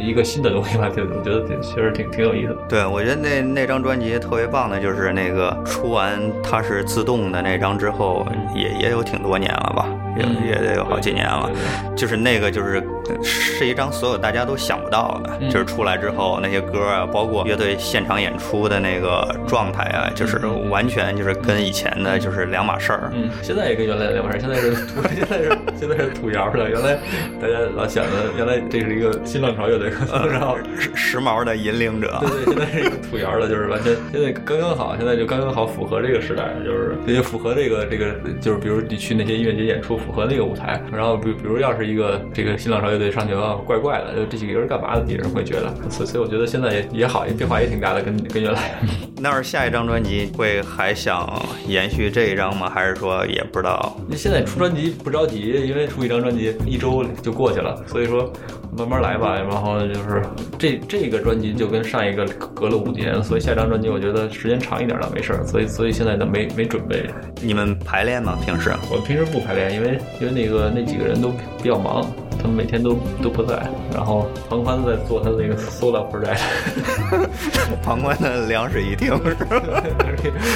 [0.00, 2.58] 一个新的东西吧，就我觉得其实挺挺有意思的。
[2.68, 8.24] 对，我觉得那那张专辑特别棒的，就是那个出完它是自动的那张之后，
[8.54, 10.36] 也也有挺多年了吧，也嗯。
[10.48, 11.50] 也得有好几年了。
[11.96, 12.82] 就是那个就是
[13.22, 15.50] 是一张所有大家都想不到的，嗯。
[15.50, 20.38] 就是出来之后那些歌啊，包括乐队现场演出的那个状态啊，就是
[20.70, 23.10] 完全就是跟以前的就是两码事儿。
[23.12, 26.80] 嗯，现在也跟原来两码事儿，现在是土， 现在是现在是土窑了。
[26.80, 26.98] 原来
[27.40, 29.90] 大家老想着，原来这是一个新浪潮乐队，
[30.30, 40.80] 然后时时髦的引领者，对对，现在是一个土窑了，就是完全现在刚刚好，现在就刚刚好符合这个时代，就是也符合这个这个，就是比如你去那些音乐节演出，符合那个舞台。
[40.92, 45.02] 然后比比如要是一个这个新浪潮乐队上去啊，怪怪的，就这几个人干嘛的？
[45.02, 48.78] 别人会觉得，所以所以我觉得现在也也好，也变化也挺大的，跟跟原来。
[49.20, 51.28] 那要是下一张专辑会还想
[51.66, 52.70] 延续这一张吗？
[52.72, 53.96] 还是说也不知道？
[54.08, 58.32] 那现在出专辑不着急，因为出一张专辑一周就过去了，所以说
[58.76, 59.34] 慢慢来吧。
[59.34, 60.22] 然后就是
[60.58, 65.46] 这这个专辑就跟上一个隔了五年，所以下张专辑我觉得时间长一点倒没事儿。
[65.46, 67.08] 所以所以现在都没没准备。
[67.40, 68.38] 你们排练吗？
[68.44, 68.72] 平时？
[68.90, 71.30] 我平时不排练，因为因为那个那几个人都
[71.62, 72.04] 比较忙，
[72.40, 73.68] 他们每天都都不在。
[73.92, 76.38] 然后庞宽在做他的那个 solo project，
[77.82, 79.60] 旁观的两室一厅是吧？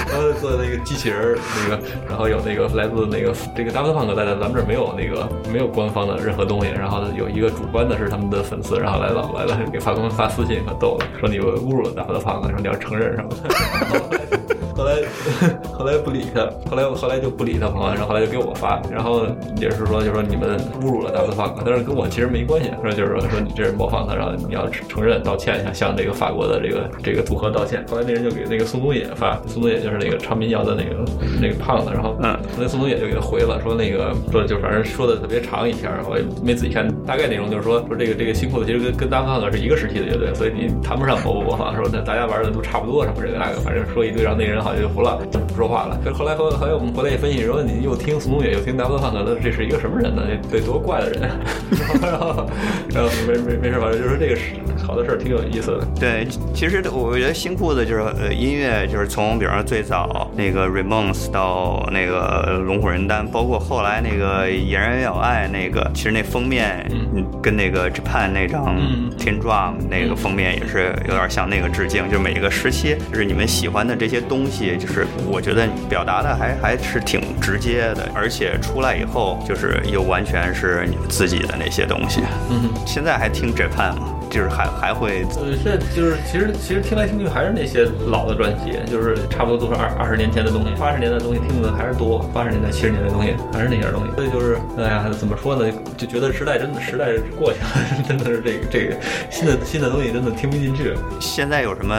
[0.08, 14.61] 然后做那个机器人儿那个，然后有那个来自那个这个 Daft Punk 在咱们这儿没有那个没有官方的任何东西，然后有一个主观的是他们的粉丝，然后来了来了给法官发私信可逗了，说你侮辱了 Daft Punk，说你要承认什么的。
[14.76, 14.96] 后来
[15.72, 19.26] 后来不理他，后来后来就不理他朋友，然后后来就给我发，然后
[19.60, 27.84] 也是说就说你们侮辱了 Daft Punk，但是跟我其实没关系，说就是说说你这是模仿他，然后你要承认道歉一下，向这个法国的这个这个组合道歉。
[27.90, 31.04] 后来那人就给那个宋冬野发，宋冬野就是那个唱民谣的那个
[31.40, 32.38] 那个胖子，然后嗯。
[32.58, 45.98] 那宋冬野就给他回了，说那个说就反正说的特别长一篇，我也没仔细看，大概内容就是说说这个这个新裤子其实跟跟 Daft Punk 是一个时期的乐队，所以你谈不上模不模仿，说那大家玩的都差不多什么这个那个，反正说一堆，然后那人好像就服了，就不说话了。
[46.04, 50.22] 可是后来和还有我们回来一分析说，你又听宋冬野又听 Daft Punk，那这是一个什么人呢？
[50.50, 51.30] 得多怪的人。
[52.00, 52.46] 然后然后
[52.90, 54.54] 然后没没没事，反正就是这个是
[54.86, 55.86] 好多事儿，挺有意思的。
[55.98, 82.20] 对，其实我觉得新裤子就是呃音乐，就是从比方说最早那个 Ramones 到那个龙虎人丹，包括后来那个野人有爱那个，其实那封面嗯跟那个 Japan 那张嗯 Tin Drum 那个封面也是有点像那个致敬，就是每一个时期，就是你们喜欢的这些东西，就是我觉得表达的还还是挺直接的，而且出来以后就是又完全是你们自己的那些东西。
[82.50, 82.70] 嗯。
[82.86, 84.14] 现在还听 Japan 吗？
[84.32, 94.10] 就是还还会呃，现在就是其实其实听来听去还是那些老的专辑，就是差不多都是二二十年前的东西，八十年代的东西听的还是多，八十年代七十年代的东西还是那些东西。
[94.16, 95.70] 所以就是哎呀，怎么说呢？
[95.98, 98.96] 就觉得时代真的时代过去了， 真的是这个这个
[99.30, 100.94] 新的新的东西真的听不进去。
[101.20, 101.94] 现在有什么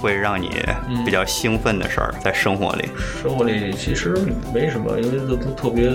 [0.00, 0.50] 会让你
[1.04, 2.88] 比较兴奋的事儿在生活里？
[3.22, 4.16] 生活里其实
[4.52, 5.90] 没什么，因为都都特别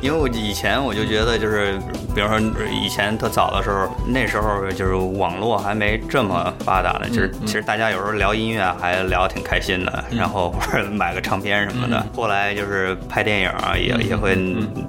[0.00, 1.78] 因为我以前我就觉得就是，
[2.14, 12.04] 比方说以前特早的时候，那时候就是网络还没这么发达呢，就是其实大家有时候聊音乐还聊得挺开心的，然后或者买个唱片什么的。
[12.14, 14.34] 后来就是拍电影啊，也也会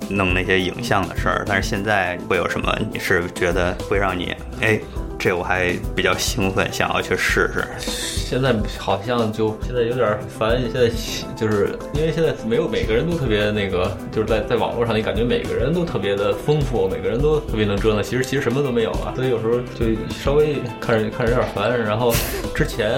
[0.09, 1.43] 弄那些影像的事儿。
[1.47, 2.78] 但是现在会有什么？
[2.91, 4.80] 你是觉得会让你哎？
[5.20, 7.65] 这我还比较兴奋，想要去试试。
[7.80, 10.89] 现在好像就现在有点烦，现在
[11.36, 21.68] 就是因为现在没有每个人都特别那个，就是在在网络上你感觉每个人都特别的丰富，每个人都特别能折腾，其实其实什么都没有啊，所以有时候就稍微看着看着有点烦。
[21.84, 22.13] 然后
[22.53, 22.91] 之前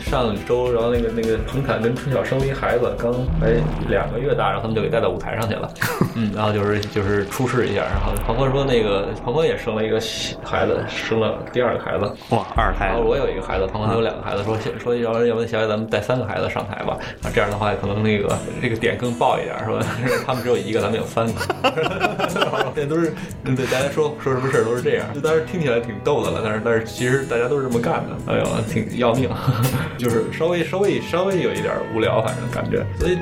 [0.00, 3.54] 上周，然后那个那个陈凯跟春晓生了一孩子，刚才
[3.88, 5.70] 两个月大，然后他们就给带到舞台上去了，
[6.14, 10.00] 嗯，然后就是就是出示一下，然后庞宽说那个庞宽也生了一个
[10.42, 11.38] 孩子，生了。
[11.54, 12.12] 第二个孩子。
[12.30, 19.78] 哇，二胎然后我有一个孩子，庞宽有两个孩子，说说要不然要不然小野咱们带三个孩子上台吧，啊这样的话可能那个这个点更爆一点，是吧？
[20.26, 21.32] 他们只有一个，咱们有三个，
[22.74, 29.30] 这都是嗯对大家说说什么事儿都是这样，就当时听起来挺逗的了，但是但是其实大家都是这么干的，哎呦挺要命，
[29.96, 33.16] 就是稍微稍微稍微有一点无聊，反正感觉，所以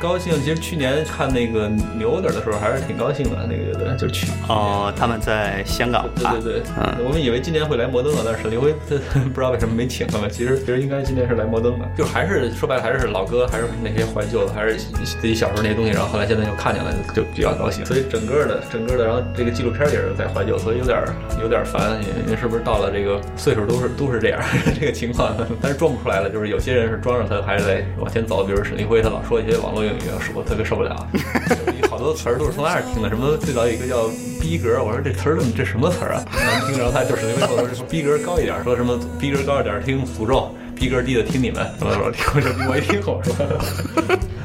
[0.00, 0.32] 高兴。
[0.44, 6.34] 其实去年看那个牛的的时候还是挺高兴的，那个就去哦，他们在香港吧？
[6.40, 8.96] 对对对，嗯，我们以为今年会来摩登的，但是沈立辉他
[9.30, 10.28] 不知道为什么没请他们。
[10.30, 15.90] 其实其实应该今天是来摩登的，就还是说白了还是老歌，还是那些怀旧的，还是自己小时候那些东西。
[15.90, 17.84] 然后后来现在又看见了，就比较高兴。
[17.84, 20.98] 所以整个的整个的，然后这个纪录片也是在怀旧，所以有点
[21.40, 22.00] 有点烦。
[22.26, 24.40] 因为是不是到了这个岁数都是都是这样
[24.78, 25.34] 这个情况？
[25.60, 28.44] 但是装不出来了，就是有些人是装着他还是得往前走。
[28.44, 30.00] 比如沈立辉，他老说一些网络用语，
[30.34, 31.08] 我特别受不了。
[32.04, 36.20] 好多词儿都是从那儿听的，什么最早有一个叫逼格，我说这词儿怎么这什么词儿啊？
[36.36, 43.34] 难听，然后他就是因为说说逼格高一点，说什么逼格高一点听诅咒，逼格低的听你们，什么什么听我这我一听我说，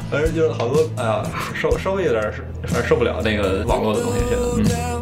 [0.10, 1.22] 反正就是好多哎呀，
[1.54, 4.20] 稍稍微有点是反正受不了那个网络的东西，
[4.56, 4.99] 现在嗯。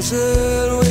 [0.00, 0.83] Desert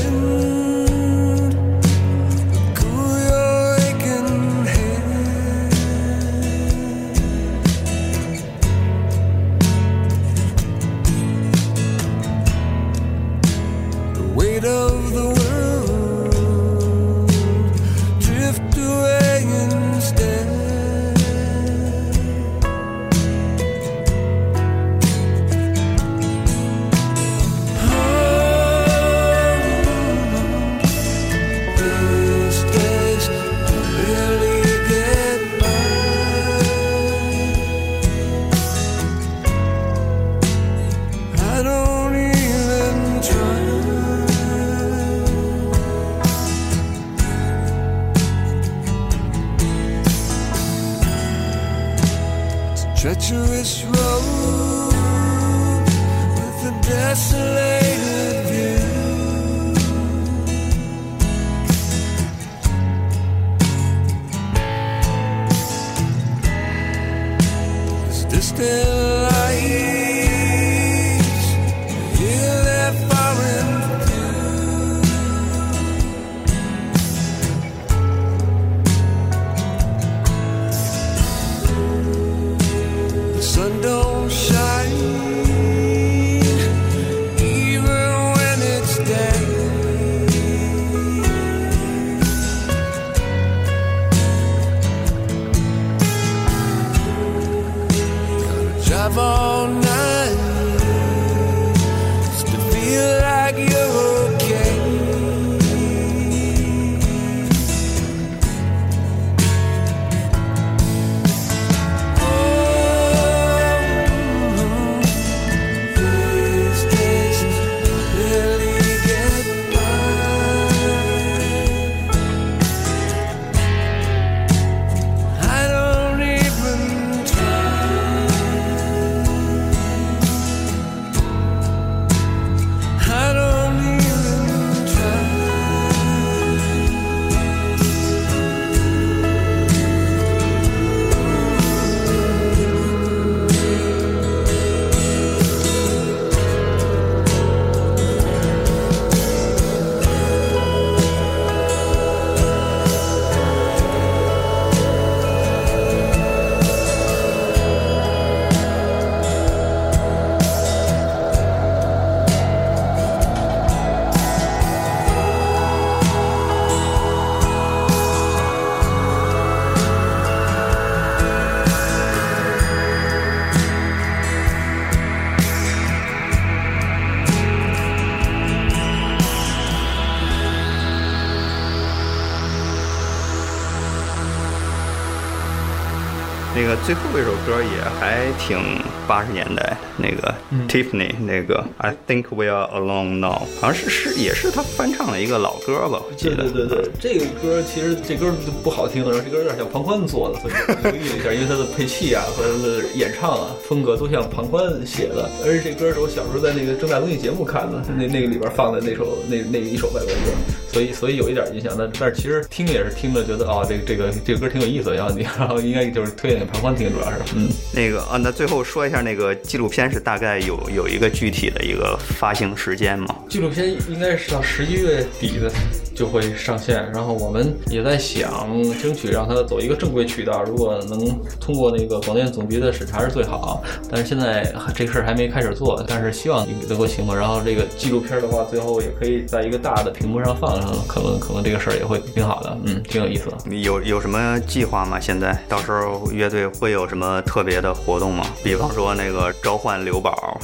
[186.85, 188.59] 最后一首歌也还挺
[189.07, 190.35] 八十年代，那个
[190.67, 196.43] Tiffany 那个 I think we are alone now，好像是是也是他翻唱的一个老歌吧，我记对得。
[196.51, 200.53] 对对对，这个歌其实这歌就不好听，然后这歌有点像庞宽做的，所以
[200.83, 205.29] 留意了一下，因为他的配器啊和他的演唱啊风格都像庞宽写的。
[205.45, 210.31] 而且这歌是我小时候在那个正大综艺节目看的，那那个里边放的那首那那一首外国歌，
[210.73, 211.73] 所以所以有一点印象。
[211.77, 217.47] 但但是其实听也是听着觉得啊、这个这个这个歌挺有意思，然后你然后应该就是推荐给旁观听，主要是嗯。
[217.73, 223.15] 那个啊，那最后说一下那个纪录片是大概有有一个具体的一个发行时间吗？
[223.29, 225.51] 纪录片应该是到十一月底的
[225.95, 228.47] 就会上线，然后我们也在想
[228.81, 230.99] 争取让它走一个正规渠道，如果能
[231.39, 233.63] 通过那个广电总局的审查是最好。
[233.89, 237.13] 但是现在这事儿还没开始做，但是希望能够行吧。
[237.15, 243.55] 然后这个纪录片的话，最后也可以在一个大的屏幕上放上，可能可能这个事儿也会挺好的，嗯，挺有意思的。
[243.55, 244.99] 有有什么计划吗？
[244.99, 248.25] 现在到时候乐队会有什么特别的活动吗？
[248.43, 250.39] 比方说那个召唤刘宝，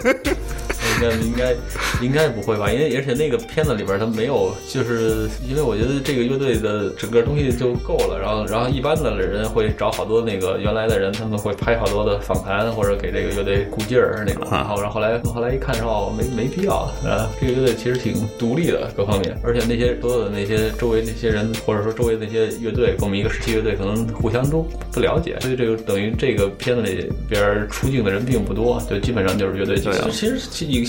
[1.00, 1.54] 该应该
[2.02, 2.70] 应该不会吧？
[2.70, 8.18] 因为而且那个片子里边他没有，就是因为我觉得这个乐队的整个东西就够了。
[8.20, 14.46] 然后然后一般的人会找好多那个原来的人，他们会拍好多的访谈或者给这个乐队鼓劲儿那种。
[14.50, 16.74] 然后然后后来后来一看说哦，没没必要
[17.04, 29.78] 啊，这个乐队其实挺独立的各方面，而且那些所有的那些周围那些人或者说周围那些乐队跟我们一个时期乐队可能互相都不了解，所以这个等于这个片子里边出镜的人并不多，就基本上就是乐队。
[29.80, 30.38] 对啊其实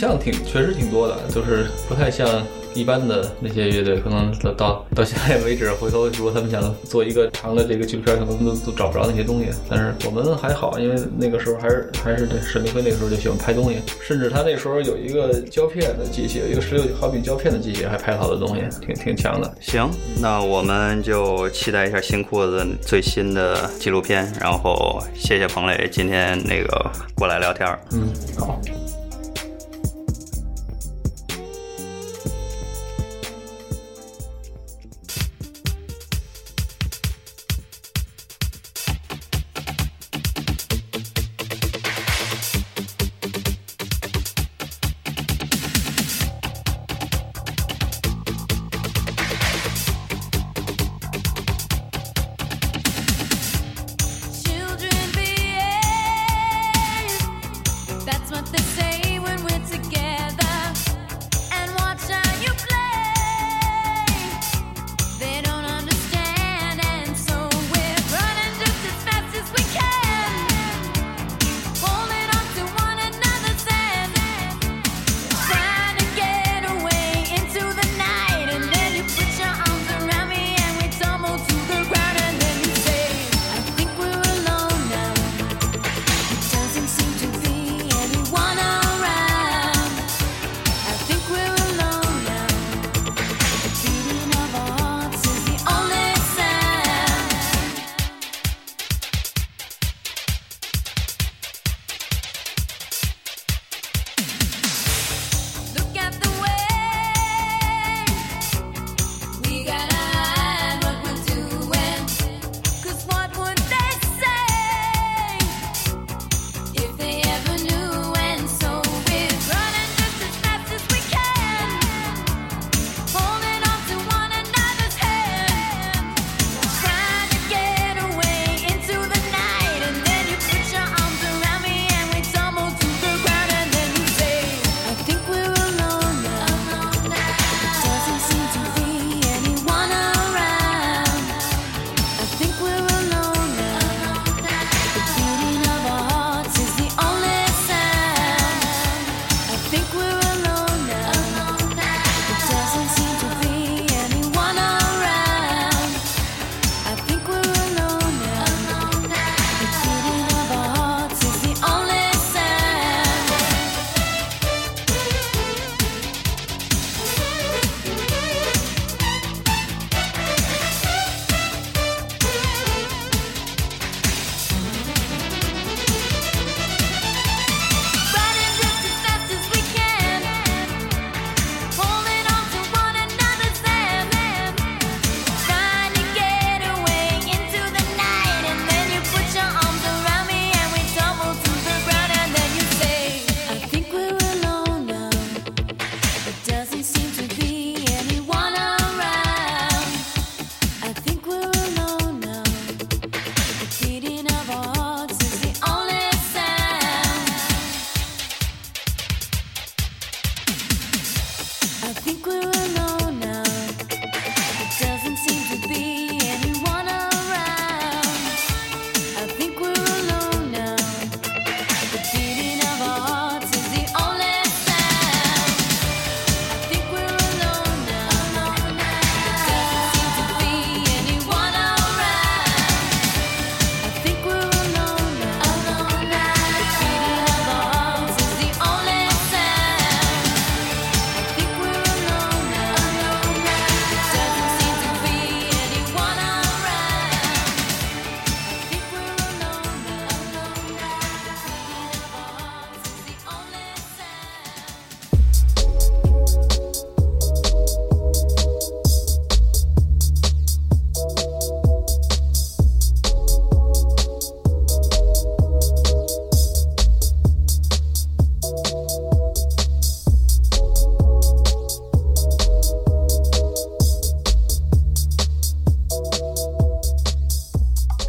[0.01, 2.27] 像挺确实挺多的，就是不太像
[2.73, 9.49] 一般的那些乐队，可能到到到现在为止，回头如果他们想做一个长的这个纪录片，可能都都找不着那些东西。
[9.69, 19.53] 但是我们还好，因为那个时候还是还是沈立辉那个时候就喜欢拍东西，甚至他那时候有一个胶片的机器，有一个十六毫米胶片的机器，还拍好多东西，挺挺强的。
[19.59, 19.87] 行，
[20.19, 24.33] 那我们就期待一下新裤子最新的纪录片。
[24.41, 27.79] 然后谢谢彭磊今天那个过来聊天儿。
[27.91, 28.59] 嗯，好。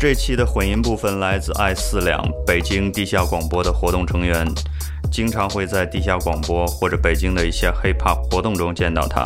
[0.03, 4.45] 这期的混音部分来自爱四两，北京地下广播的活动成员，
[5.13, 9.23] 经常会在地下广播或者北京的一些 hip hop 活动中见到他。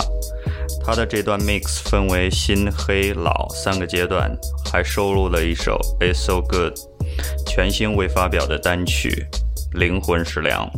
[0.84, 4.30] 他的这段 mix 分为新、黑、老三个阶段，
[4.70, 6.74] 还收录了一首《It's So Good》，
[7.46, 9.24] 全新未发表的单曲
[9.78, 10.70] 《灵魂食粮》。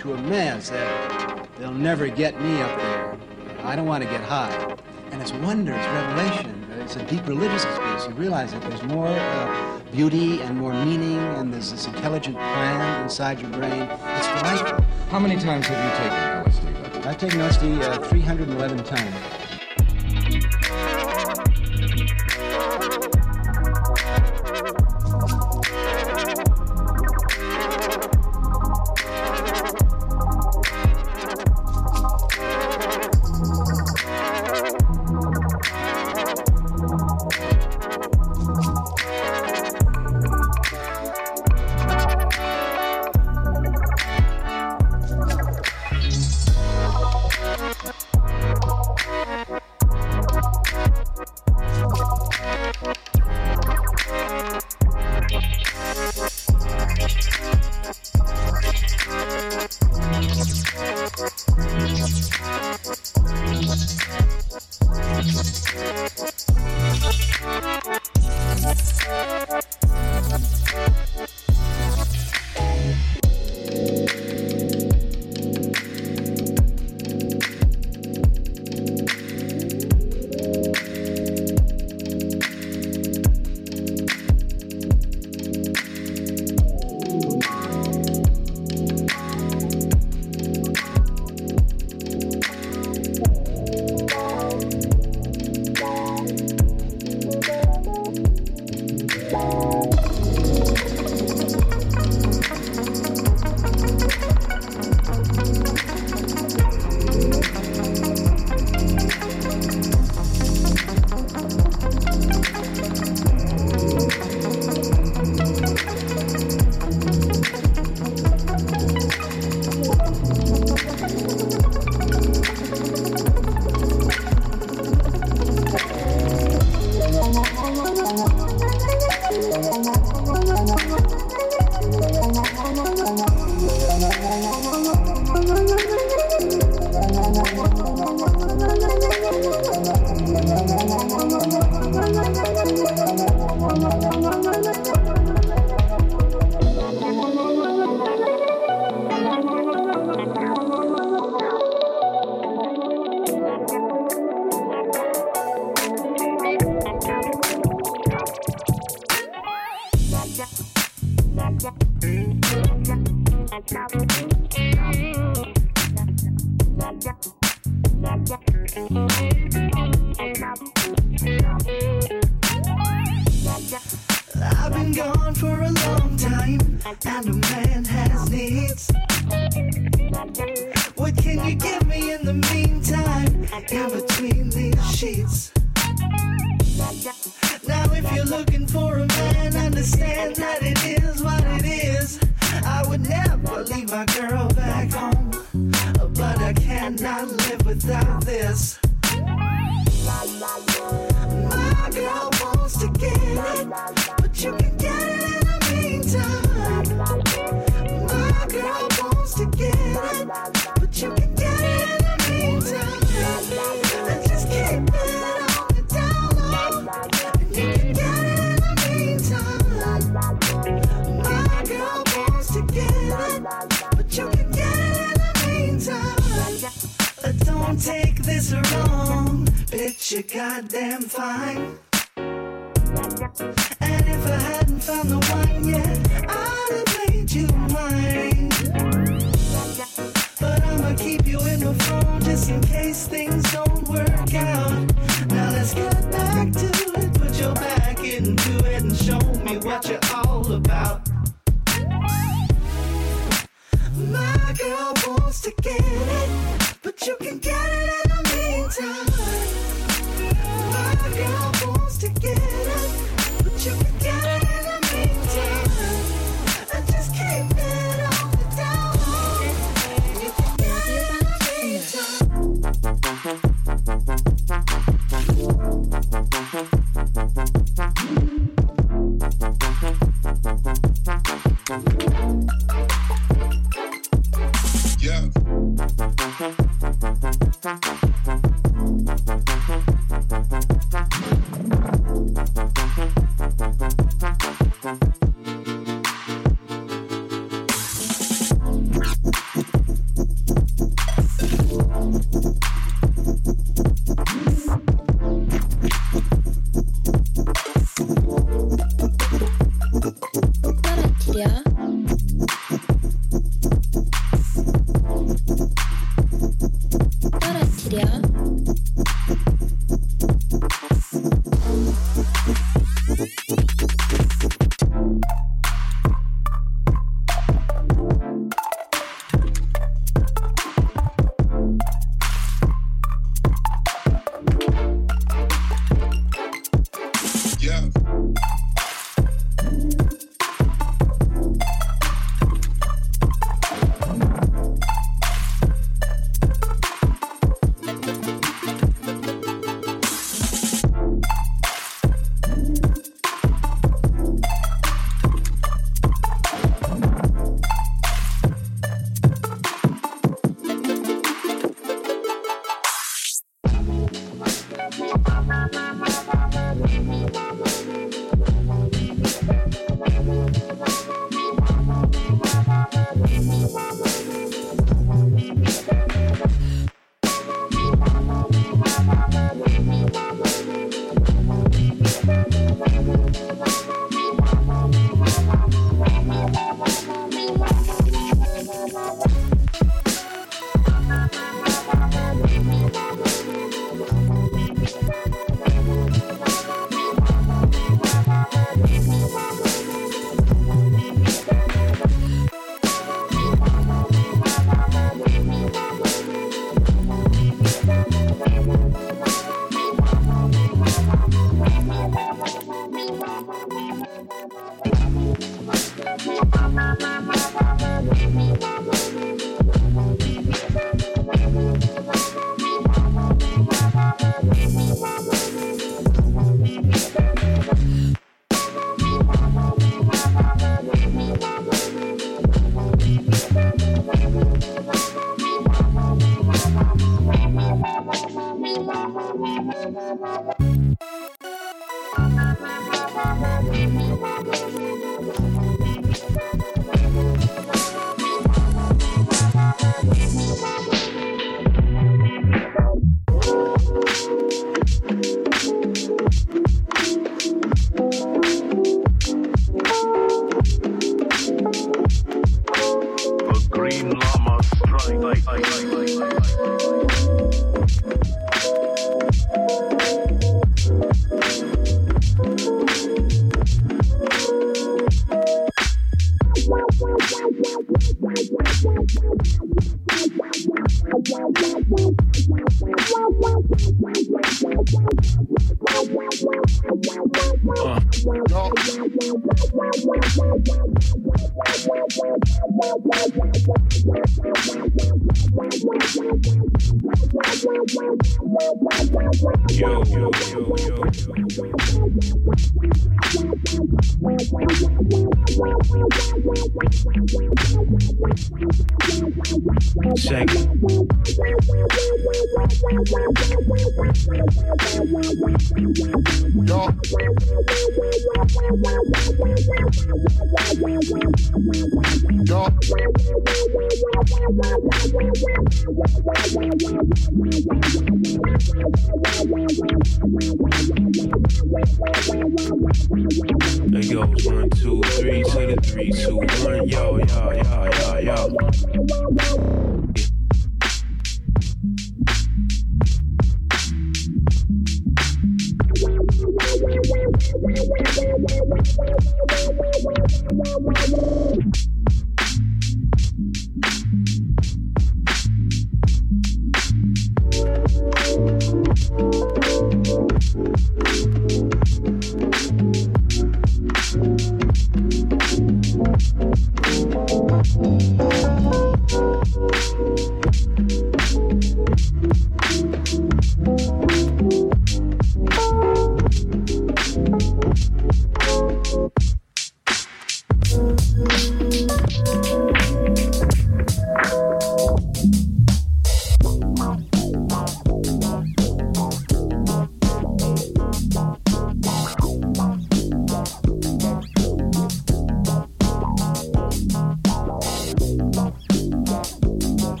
[0.00, 3.18] To a man said, they'll never get me up there.
[3.64, 4.74] I don't want to get high.
[5.10, 6.66] And it's wonder, it's revelation.
[6.78, 8.06] It's a deep religious experience.
[8.06, 13.02] You realize that there's more uh, beauty and more meaning, and there's this intelligent plan
[13.02, 13.82] inside your brain.
[13.82, 14.82] It's delightful.
[15.10, 17.06] How many times have you taken LSD?
[17.06, 19.39] I've taken LSD uh, 311 times.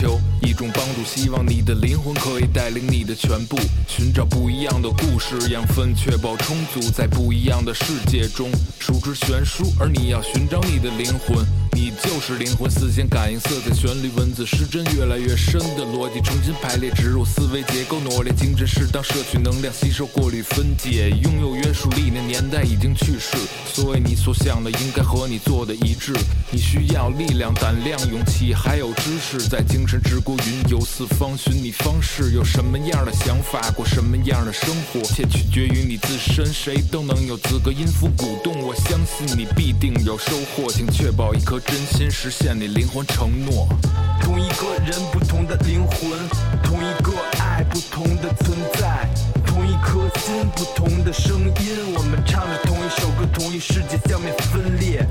[0.00, 11.44] 求一种帮助，希望你的灵魂可以带领你的全部，寻找不一样的故事，养分确保充足，在不一样的世界中数之悬殊，而你要寻找你的灵魂。
[11.72, 23.36] 你就是灵魂，四线感应色彩旋律文字失真，越来越深的逻辑重新排列，植入思维结构，罗列精神适当摄取能量，吸收过滤分解，拥有约束力的年代已经去世，
[23.72, 26.12] 所以你所想的应该和你做的一致。
[26.50, 36.44] 你需要力量、胆量、勇气，还有知识，在精神之国云游四方，寻你方式，有什么样的想法，过什么样的生活，且取决于你自身。
[36.52, 43.68] 谁都能有资格音符鼓动，我相信你必定有收获，请确保一颗真心，实现你灵魂承诺。
[44.20, 46.10] 同一个人，不同的灵魂；
[46.62, 49.06] 同一个爱，不同的存在；
[49.46, 51.94] 同一颗心，不同的声音。
[51.96, 52.56] 我们唱着
[53.32, 55.06] 同一，世界，消灭分裂。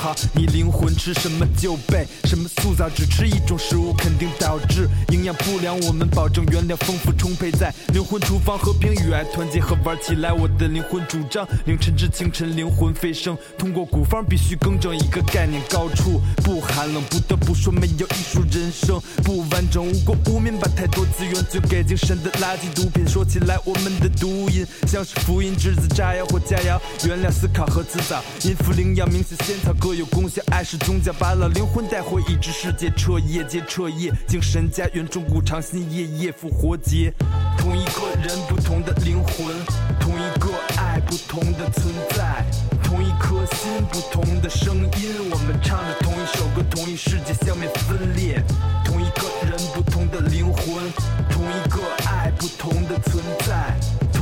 [0.00, 0.16] 魂为口号。
[0.34, 5.78] 你灵魂吃什么就被什么塑造，只吃一种食物肯定导致营养不良。
[5.80, 10.32] 我们保证原料丰富充沛，在灵魂厨房和平与爱团结和玩起来。
[10.32, 11.46] 我的灵魂主张。
[11.66, 17.02] 凌晨至清晨灵魂飞升，通过古方必须更正一个概念，高处不寒冷。
[17.10, 23.06] 不得不说没有艺术人生不完整，无国无民把太多资源捐给精神的垃圾毒品。
[23.08, 30.40] 说起来我们的读音像是福音栀子炸药或佳肴，原料思考和辞藻，音符灵药冥想仙草各有功效。
[30.52, 37.12] 爱是宗教，把老灵魂带回已知世界，彻夜接彻夜，精神家园中古长新夜夜复活节。
[37.58, 39.52] 同一个人，不同的灵魂；
[39.98, 42.44] 同一个爱，不同的存在；
[42.84, 45.28] 同一颗心，不同的声音。
[45.28, 48.40] 我们唱着同一首歌，同一世界，消灭分裂。
[48.84, 50.86] 同一个人，不同的灵魂；
[51.28, 53.74] 同一个爱，不同的存在；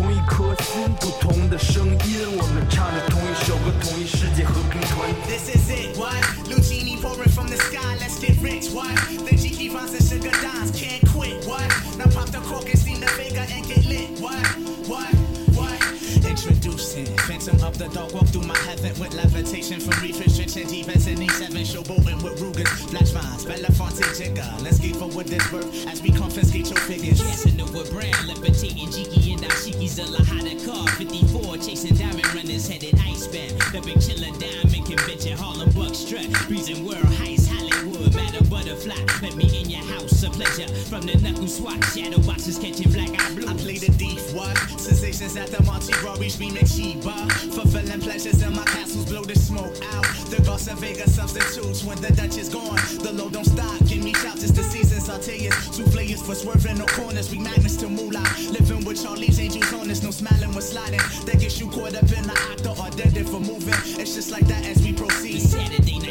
[0.07, 2.37] 同一颗心，不同的声音。
[2.37, 5.37] 我们唱着同一首歌，同一世界，和平团结。
[5.37, 6.23] This is it, what?
[6.47, 8.93] Lucini pouring from the sky, let's get rich, what?
[9.25, 11.67] The Jiki Vines and Sugar Dimes can't quit, what?
[11.97, 14.33] Now pop the cork and steam the Vega and get lit, what?
[14.33, 14.57] What?
[14.57, 14.66] What?
[17.78, 22.40] The Dog, walk through my heaven with levitation from refrigeration, defense in E7, showboating with
[22.40, 24.44] Rugers, flash vines, Belafonte Jigger.
[24.62, 27.22] Let's get forward this birth as we confiscate your figures.
[27.22, 30.88] Casanova Brown, levitating Jiki and Ashiki's a Lahada car.
[30.98, 33.62] 54, chasing diamond runners headed icebound.
[33.70, 36.26] The big chiller diamond convention, Harlem Buck strut.
[36.48, 37.77] Breezing world heights, Hollywood,
[38.44, 39.22] matter butterfly.
[39.22, 40.68] Met me in your house, a pleasure.
[40.88, 43.48] From the knuckle swat, shadow boxes catching black eye blue.
[43.48, 44.56] I play the thief, what?
[44.78, 47.30] Sensations at the Monte Rory screaming Chiba.
[47.52, 50.04] Fulfilling pleasures in my castles, blow the smoke out.
[50.30, 52.76] The Goss and Vega substitutes when the Dutch is gone.
[53.02, 54.98] The load don't stop, give me shouts, it's the season.
[54.98, 57.30] Sauteas, souffleurs for swerving no corners.
[57.30, 58.24] We magnets to moolah.
[58.50, 61.00] Living with Charlie's angels on us, no smiling when sliding.
[61.26, 63.74] That gets you caught up in the octa or dead for moving.
[63.98, 65.40] It's just like that as we proceed.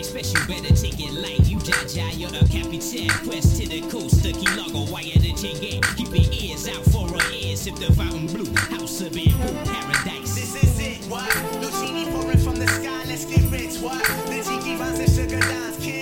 [0.08, 1.46] Special, better take it light.
[1.50, 3.10] You jaja, you're a capitan.
[3.28, 5.82] Quest to the coast, the key logo, wire the gang.
[5.98, 7.60] Keep your ears out for a ears.
[7.60, 10.34] Sip the fountain blue, house of bamboo, paradise.
[10.34, 11.30] This is it, what?
[11.60, 14.02] Lucini pouring from the sky, let's get rich, what?
[14.32, 15.97] The Jiki Vines and Sugar Dimes can't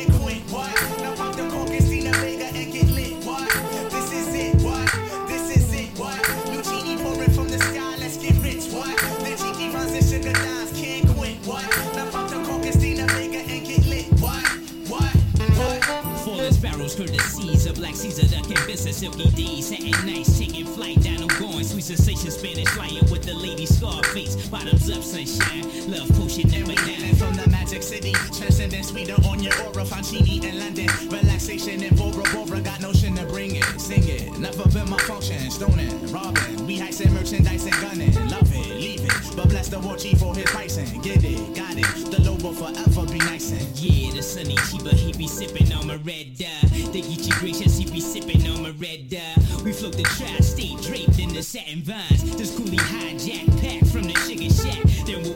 [17.85, 21.63] Black Caesar, ducking business, silky D's, satin nice, taking flight down, I'm going.
[21.63, 24.47] Sweet sensation, Spanish flying with the lady Scarface.
[24.47, 27.13] Bottoms up, sunshine, love potion, never down.
[27.13, 30.87] From the magic city, transcendent sweeter on your aura, Fancini in London.
[31.11, 34.35] Relaxation in Bora Bora, got notion to bring it, sing it.
[34.39, 36.65] Never been my function, stoning, robbing.
[36.65, 39.04] We heisting merchandise and gunning, love it, leave it.
[39.35, 42.11] But bless the war chief for his pricing, get it, got it.
[42.11, 45.87] The low will forever be nice and Yeah, the sunny cheaper, he be sipping on
[45.87, 46.43] my red uh.
[46.43, 46.91] dye.
[46.91, 49.35] The Geechee gracious, he be sipping on my red dye.
[49.63, 52.37] We float the tri-state draped in the satin vines.
[52.37, 54.84] This coolie hijack pack from the sugar shack.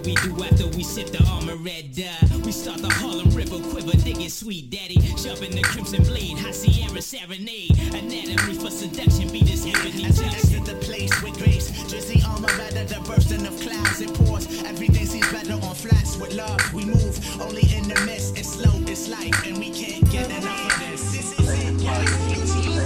[0.09, 2.17] We do after we sip the armor red dye?
[2.43, 4.99] We start the Harlem River quiver, dig it sweet daddy.
[5.21, 7.77] Sharpen the crimson blade, high Sierra serenade.
[7.93, 12.47] Anatomy for seduction, beat this heavenly As we exit the place with grace, Jersey armor
[12.57, 14.47] better the bursting of clouds and pours.
[14.63, 16.57] Everything seems better on flats with love.
[16.73, 18.35] We move only in the mist.
[18.35, 21.03] It's slow, it's light, and we can't get enough of this.
[21.13, 22.78] This is it.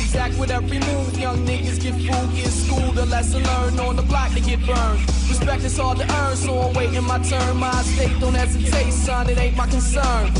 [0.00, 2.92] Exact with every move, young niggas get fooled in school.
[2.92, 5.00] The lesson learned on the block to get burned.
[5.28, 7.56] Respect is hard to earn, so I'm waiting my turn.
[7.56, 10.30] My state don't hesitate, son, it ain't my concern.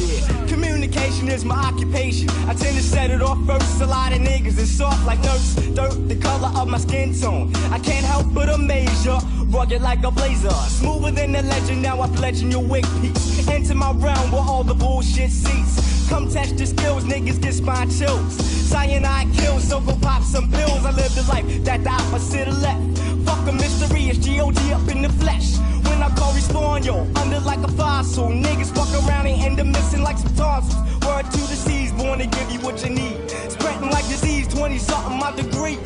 [0.46, 2.28] Communication is my occupation.
[2.46, 3.80] I tend to set it off first.
[3.80, 7.50] A lot of niggas is soft like nerves, dirt, the color of my skin tone.
[7.70, 9.20] I can't help but amaze ya
[9.52, 11.82] Rugged like a blazer, smoother than a legend.
[11.82, 13.46] Now I'm pledging your wig piece.
[13.46, 16.08] Enter my realm where all the bullshit cease.
[16.08, 18.32] Come test your skills, niggas get spine chills.
[18.70, 20.86] Cyanide kills, so go pop some pills.
[20.86, 22.80] I live the life that the opposite of left.
[23.26, 24.72] Fuck a mystery, it's G.O.D.
[24.72, 25.58] up in the flesh.
[25.84, 28.28] When I call respawn, yo, under like a fossil.
[28.28, 30.80] Niggas walk around and end up missing like some tonsils.
[31.04, 33.30] Word to the seas, born to give you what you need.
[33.50, 35.76] Spreading like disease, 20 something my degree.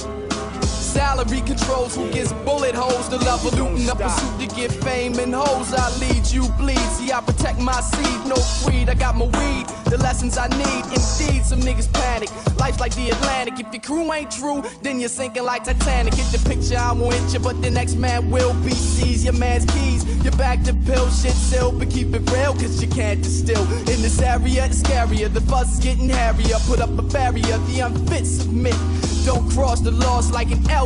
[0.86, 3.08] Salary controls who gets bullet holes.
[3.08, 5.74] The level looting up pursuit to get fame and hoes.
[5.74, 6.86] I lead, you bleed.
[6.96, 8.88] See, I protect my seed, no creed.
[8.88, 10.84] I got my weed, the lessons I need.
[10.96, 12.30] Indeed, some niggas panic.
[12.58, 13.58] Life's like the Atlantic.
[13.58, 16.14] If your crew ain't true, then you're sinking like Titanic.
[16.14, 18.70] Get the picture, I won't you, but the next man will be.
[18.70, 20.04] Seize your man's keys.
[20.22, 23.62] You're back to pill shit still, but keep it real, cause you can't distill.
[23.92, 25.32] In this area, it's scarier.
[25.32, 26.58] The buzz is getting hairier.
[26.66, 28.76] Put up a barrier, the unfit submit.
[29.24, 30.85] Don't cross the laws like an L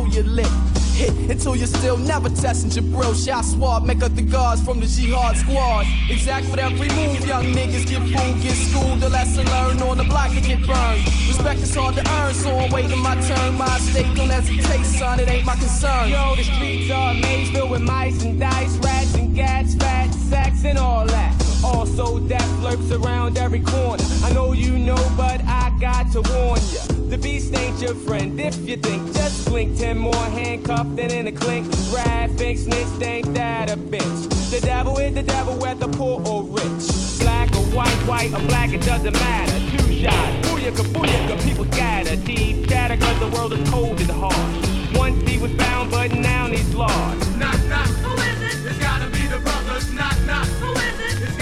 [1.01, 3.13] Hit until you're still never testing your bro.
[3.13, 5.85] Shot swab, make up the guards from the jihad squad.
[6.09, 8.99] Exact for every move, young niggas get fooled, get schooled.
[8.99, 11.05] The lesson learned on the block to get burned.
[11.27, 13.55] Respect is hard to earn, so I'm waiting my turn.
[13.55, 16.09] My state don't hesitate, son, it ain't my concern.
[16.09, 20.65] Yo, the streets are maze filled with mice and dice, rats and gats, fat sacks
[20.65, 21.40] and all that.
[21.63, 24.03] Also, death lurks around every corner.
[24.23, 26.81] I know you know, but I got to warn ya.
[27.09, 29.13] The beast ain't your friend if you think.
[29.13, 31.69] Just blink, ten more handcuffed and in a clink.
[31.91, 34.49] Graphic snitch, ain't that a bitch?
[34.49, 37.19] The devil is the devil, whether poor or rich.
[37.19, 39.77] Black or white, white or black, it doesn't matter.
[39.77, 42.15] Two shots, booyaka, booyaka, people scatter.
[42.15, 44.95] Deep scatter, cause the world is cold and hard.
[44.95, 47.37] Once he was found, but now he's lost.
[47.37, 47.87] Knock, knock.
[47.87, 48.69] Who is it?
[48.69, 49.91] It's gotta be the brothers.
[49.93, 50.47] Knock, knock.
[50.47, 51.21] Who is it?
[51.27, 51.37] It's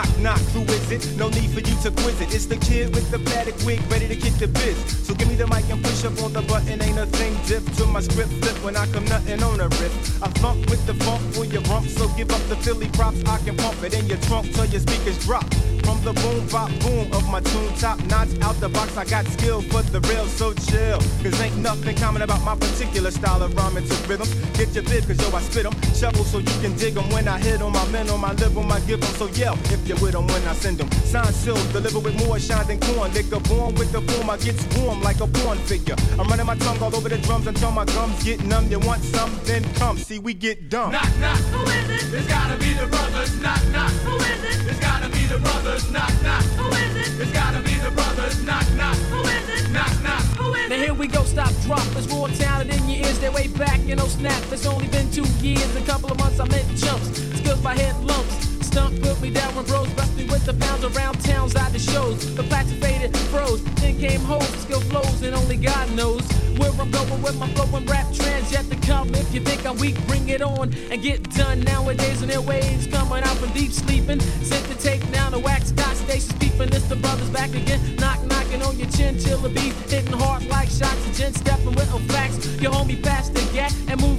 [0.00, 1.16] Knock, knock, who is it?
[1.16, 2.34] No need for you to quiz it.
[2.34, 4.76] It's the kid with the padded wig, ready to kick the biz.
[5.06, 6.80] So give me the mic and push up on the button.
[6.80, 10.22] Ain't a thing diff to my script flip when I come nothing on a riff.
[10.22, 13.22] I funk with the funk for your rump, so give up the Philly props.
[13.24, 15.46] I can pump it in your trunk till your speakers drop.
[15.84, 18.96] From the boom bop boom of my tune, top notch out the box.
[18.96, 21.00] I got skill for the real, so chill.
[21.22, 24.28] Cause ain't nothing common about my particular style of rhyming to rhythm.
[24.54, 25.74] Get your bib, cause yo, I spit 'em.
[25.94, 27.74] Shovel so you can dig 'em when I hit 'em.
[27.74, 29.14] I men 'em, I live 'em, I give 'em.
[29.16, 30.90] So yell if you're with 'em when I send 'em.
[31.04, 33.12] Sign sealed, deliver with more shine than corn.
[33.14, 35.96] Liquor born with the form, I get warm like a porn figure.
[36.18, 38.66] I'm running my tongue all over the drums until my gums get numb.
[38.70, 39.98] You want some, then come.
[39.98, 40.92] See, we get dumb.
[40.92, 41.38] Knock, knock.
[41.54, 42.14] Who is it?
[42.18, 43.32] It's gotta be the brothers.
[43.44, 43.92] Knock, knock.
[44.06, 44.70] Who is it?
[44.70, 45.90] It's gotta be the brothers.
[45.90, 46.44] Knock, knock.
[46.58, 47.20] Who is it?
[47.22, 48.34] It's gotta be the brothers.
[48.48, 48.96] Knock, knock.
[49.12, 49.70] Who is it?
[49.70, 50.22] Knock, knock.
[50.38, 51.86] Who is Now here we go, stop, drop.
[51.94, 53.18] There's more talent in your ears.
[53.20, 54.42] They're way back, you know, snap.
[54.50, 57.06] It's only been two years, a couple of months I meant jumps.
[57.38, 58.59] Skills by head lumps.
[58.70, 61.78] Stunt put me down when bros bust me with the pounds around towns out the
[61.80, 62.36] shows.
[62.36, 63.64] The plaques faded, froze.
[63.80, 66.22] Then came home, skill flows, and only God knows
[66.56, 69.12] where I'm going with my flow and rap trends yet to come.
[69.12, 71.62] If you think I'm weak, bring it on and get done.
[71.62, 74.20] Nowadays, and their waves coming out from deep sleeping.
[74.20, 76.72] Sent the tape now to wax got stations beeping.
[76.72, 80.68] It's the brothers back again, knock knocking on your chin the beat hitting hard like
[80.68, 81.00] shots.
[81.08, 82.46] A gent stepping with no facts.
[82.60, 84.09] Your homie pass the gap and move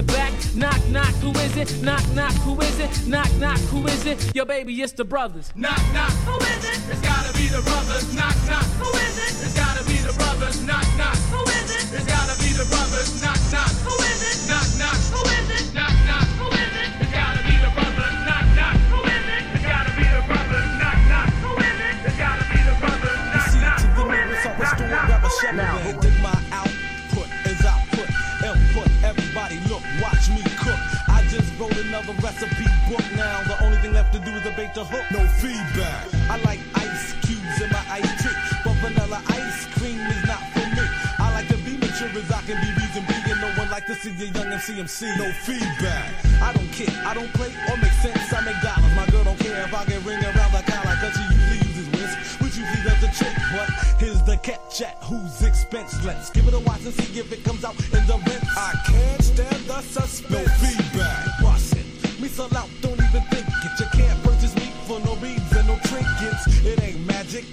[0.00, 0.32] your back.
[0.54, 1.82] Knock knock, who is it?
[1.82, 3.06] Knock knock, who is it?
[3.06, 4.34] Knock knock, who is it?
[4.34, 5.52] Your baby, it's the brothers.
[5.54, 6.12] Knock, knock.
[6.24, 6.80] Who is it?
[6.90, 8.14] It's gotta be the brothers.
[8.14, 8.64] Knock, knock.
[8.80, 9.32] Who is it?
[9.44, 10.62] It's gotta be the brothers.
[10.64, 11.16] Knock, knock.
[11.32, 11.84] Who is it?
[11.92, 13.20] It's gotta be the brothers.
[13.22, 13.72] Knock, knock.
[13.84, 14.38] Who is it?
[14.48, 14.98] Knock, knock.
[15.12, 15.74] Who is it?
[15.74, 16.26] Knock, knock.
[16.40, 16.90] Who is it?
[17.00, 18.16] It's gotta be the brothers.
[18.24, 18.76] Knock, knock.
[18.92, 19.44] Who is it?
[19.52, 20.68] It's gotta be the brothers.
[20.80, 21.28] Knock, knock.
[21.44, 21.96] Who is it?
[22.08, 23.20] It's gotta be the brothers.
[23.32, 23.80] Knock, knock.
[25.50, 26.09] Now, dig my output
[34.80, 35.04] the hook.
[35.12, 36.08] No feedback.
[36.30, 38.32] I like ice cubes in my ice tea,
[38.64, 40.84] but vanilla ice cream is not for me.
[41.18, 43.40] I like to be mature as I can be reason being.
[43.40, 45.18] No one like to see a young MCMC.
[45.18, 46.08] No feedback.
[46.40, 46.94] I don't care.
[47.04, 48.32] I don't play or make sense.
[48.32, 48.94] I make dollars.
[48.96, 51.88] My girl don't care if I get ring around the collar, cause she usually uses
[51.92, 53.36] whisk, which usually does the trick.
[53.52, 53.68] But
[54.00, 55.92] here's the catch at whose expense.
[56.04, 58.48] Let's give it a watch and see if it comes out in the rinse.
[58.56, 60.30] I can't stand the suspense.
[60.30, 60.89] No feedback.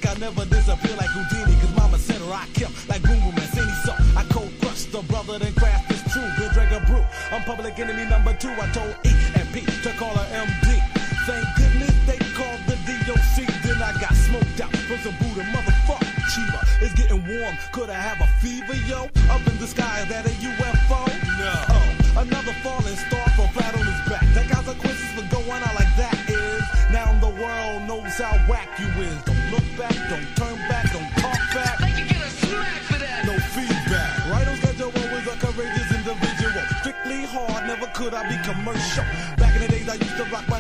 [0.08, 3.52] I never disappear like Houdini, cause mama said her I kept like Boom Boom and
[3.52, 3.76] Zini.
[3.84, 6.24] So I cold crushed the brother, than craft is true.
[6.38, 7.04] Good drink brew.
[7.32, 8.56] I'm public enemy number two.
[8.56, 10.80] I told E and P to call her MD.
[11.28, 13.52] Thank goodness they called the DOC.
[13.68, 16.08] Then I got smoked out from some Buddha motherfucker.
[16.32, 17.56] Chiba, it's getting warm.
[17.74, 19.12] Could I have a fever, yo?
[19.28, 21.04] Up in the sky, is that a UFO?
[21.36, 21.52] No.
[21.76, 23.17] Oh, another falling star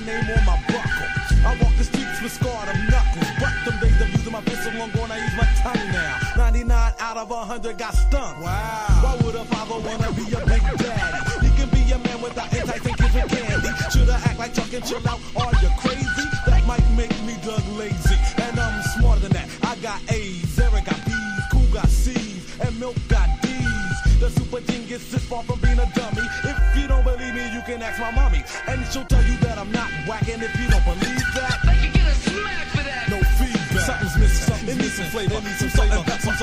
[0.07, 1.09] name on my buckle.
[1.43, 3.29] I walk the streets with scarred up knuckles.
[3.39, 6.17] But them days of using my pistol, I'm gonna use my tongue now.
[6.38, 8.41] 99 out of 100 got stung.
[8.41, 9.03] Wow.
[9.03, 11.19] Why would a father wanna be a big daddy?
[11.43, 13.71] He can be a man without enticing kids with candy.
[13.91, 15.19] Should I act like Chuck and chill out?
[15.35, 16.27] Are you crazy?
[16.47, 18.17] That might make me Doug lazy.
[18.41, 19.47] And I'm smarter than that.
[19.63, 23.97] I got A's, Eric got B's, Cool got C's, and Milk got D's.
[24.19, 26.25] The super genius is far from being a dummy.
[26.43, 28.43] If you don't believe me, you can ask my mommy.
[28.67, 29.06] And she'll tell you that
[30.18, 31.60] I'm not whacking if you don't believe that.
[31.65, 33.10] Make you get a smack for that.
[33.10, 33.85] No feedback.
[33.85, 34.69] Something's missing.
[34.69, 35.35] it needs some flavor.
[35.35, 35.95] It needs some flavor.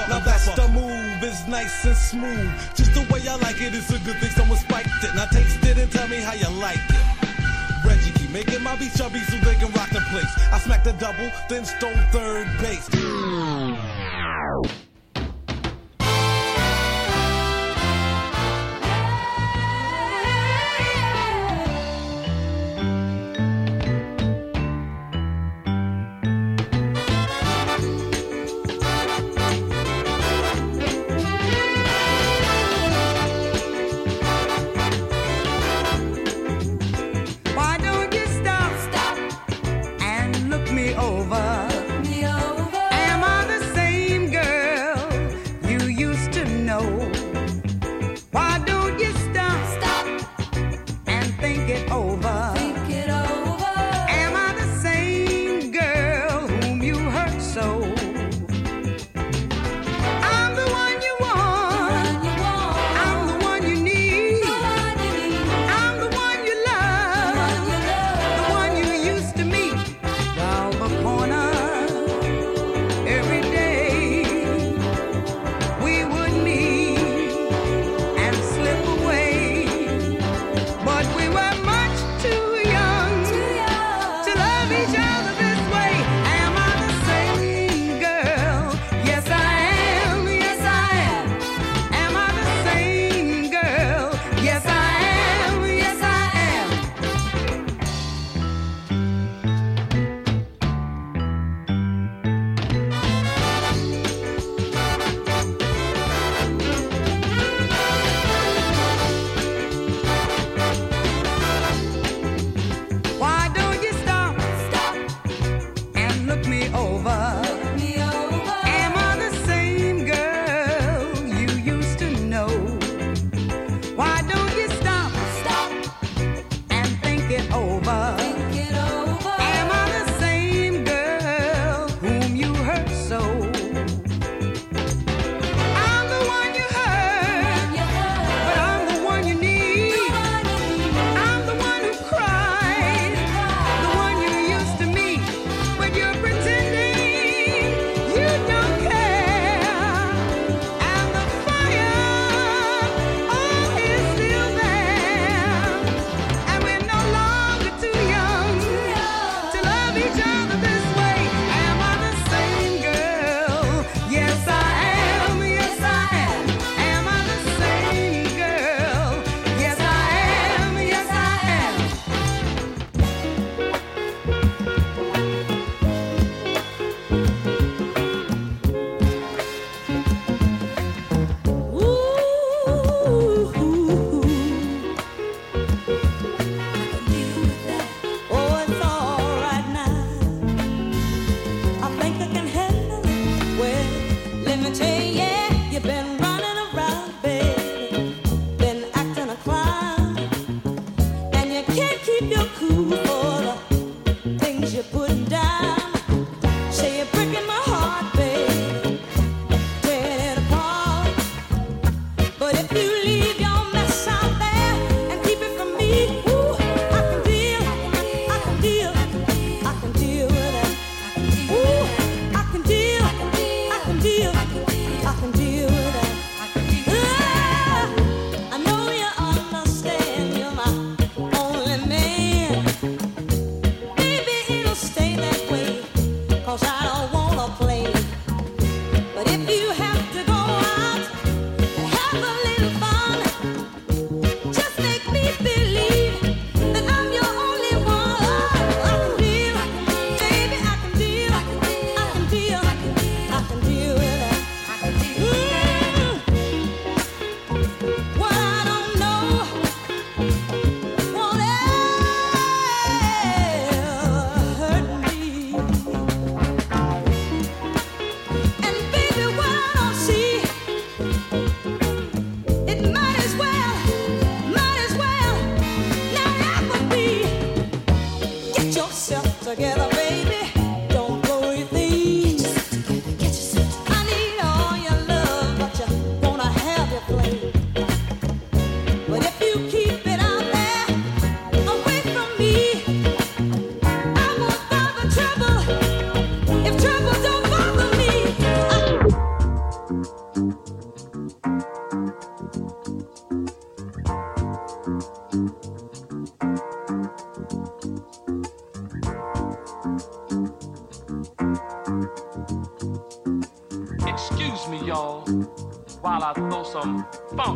[0.08, 1.22] Now that's the move.
[1.22, 2.50] It's nice and smooth.
[2.74, 3.74] Just the way I like it.
[3.74, 5.14] It's a good thing someone spiked it.
[5.14, 7.04] Now taste it and tell me how you like it.
[7.84, 10.32] Reggie keep making my beats chubby so they can rock the place.
[10.52, 12.88] I smacked the double, then stole third base.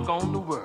[0.08, 0.57] On the world.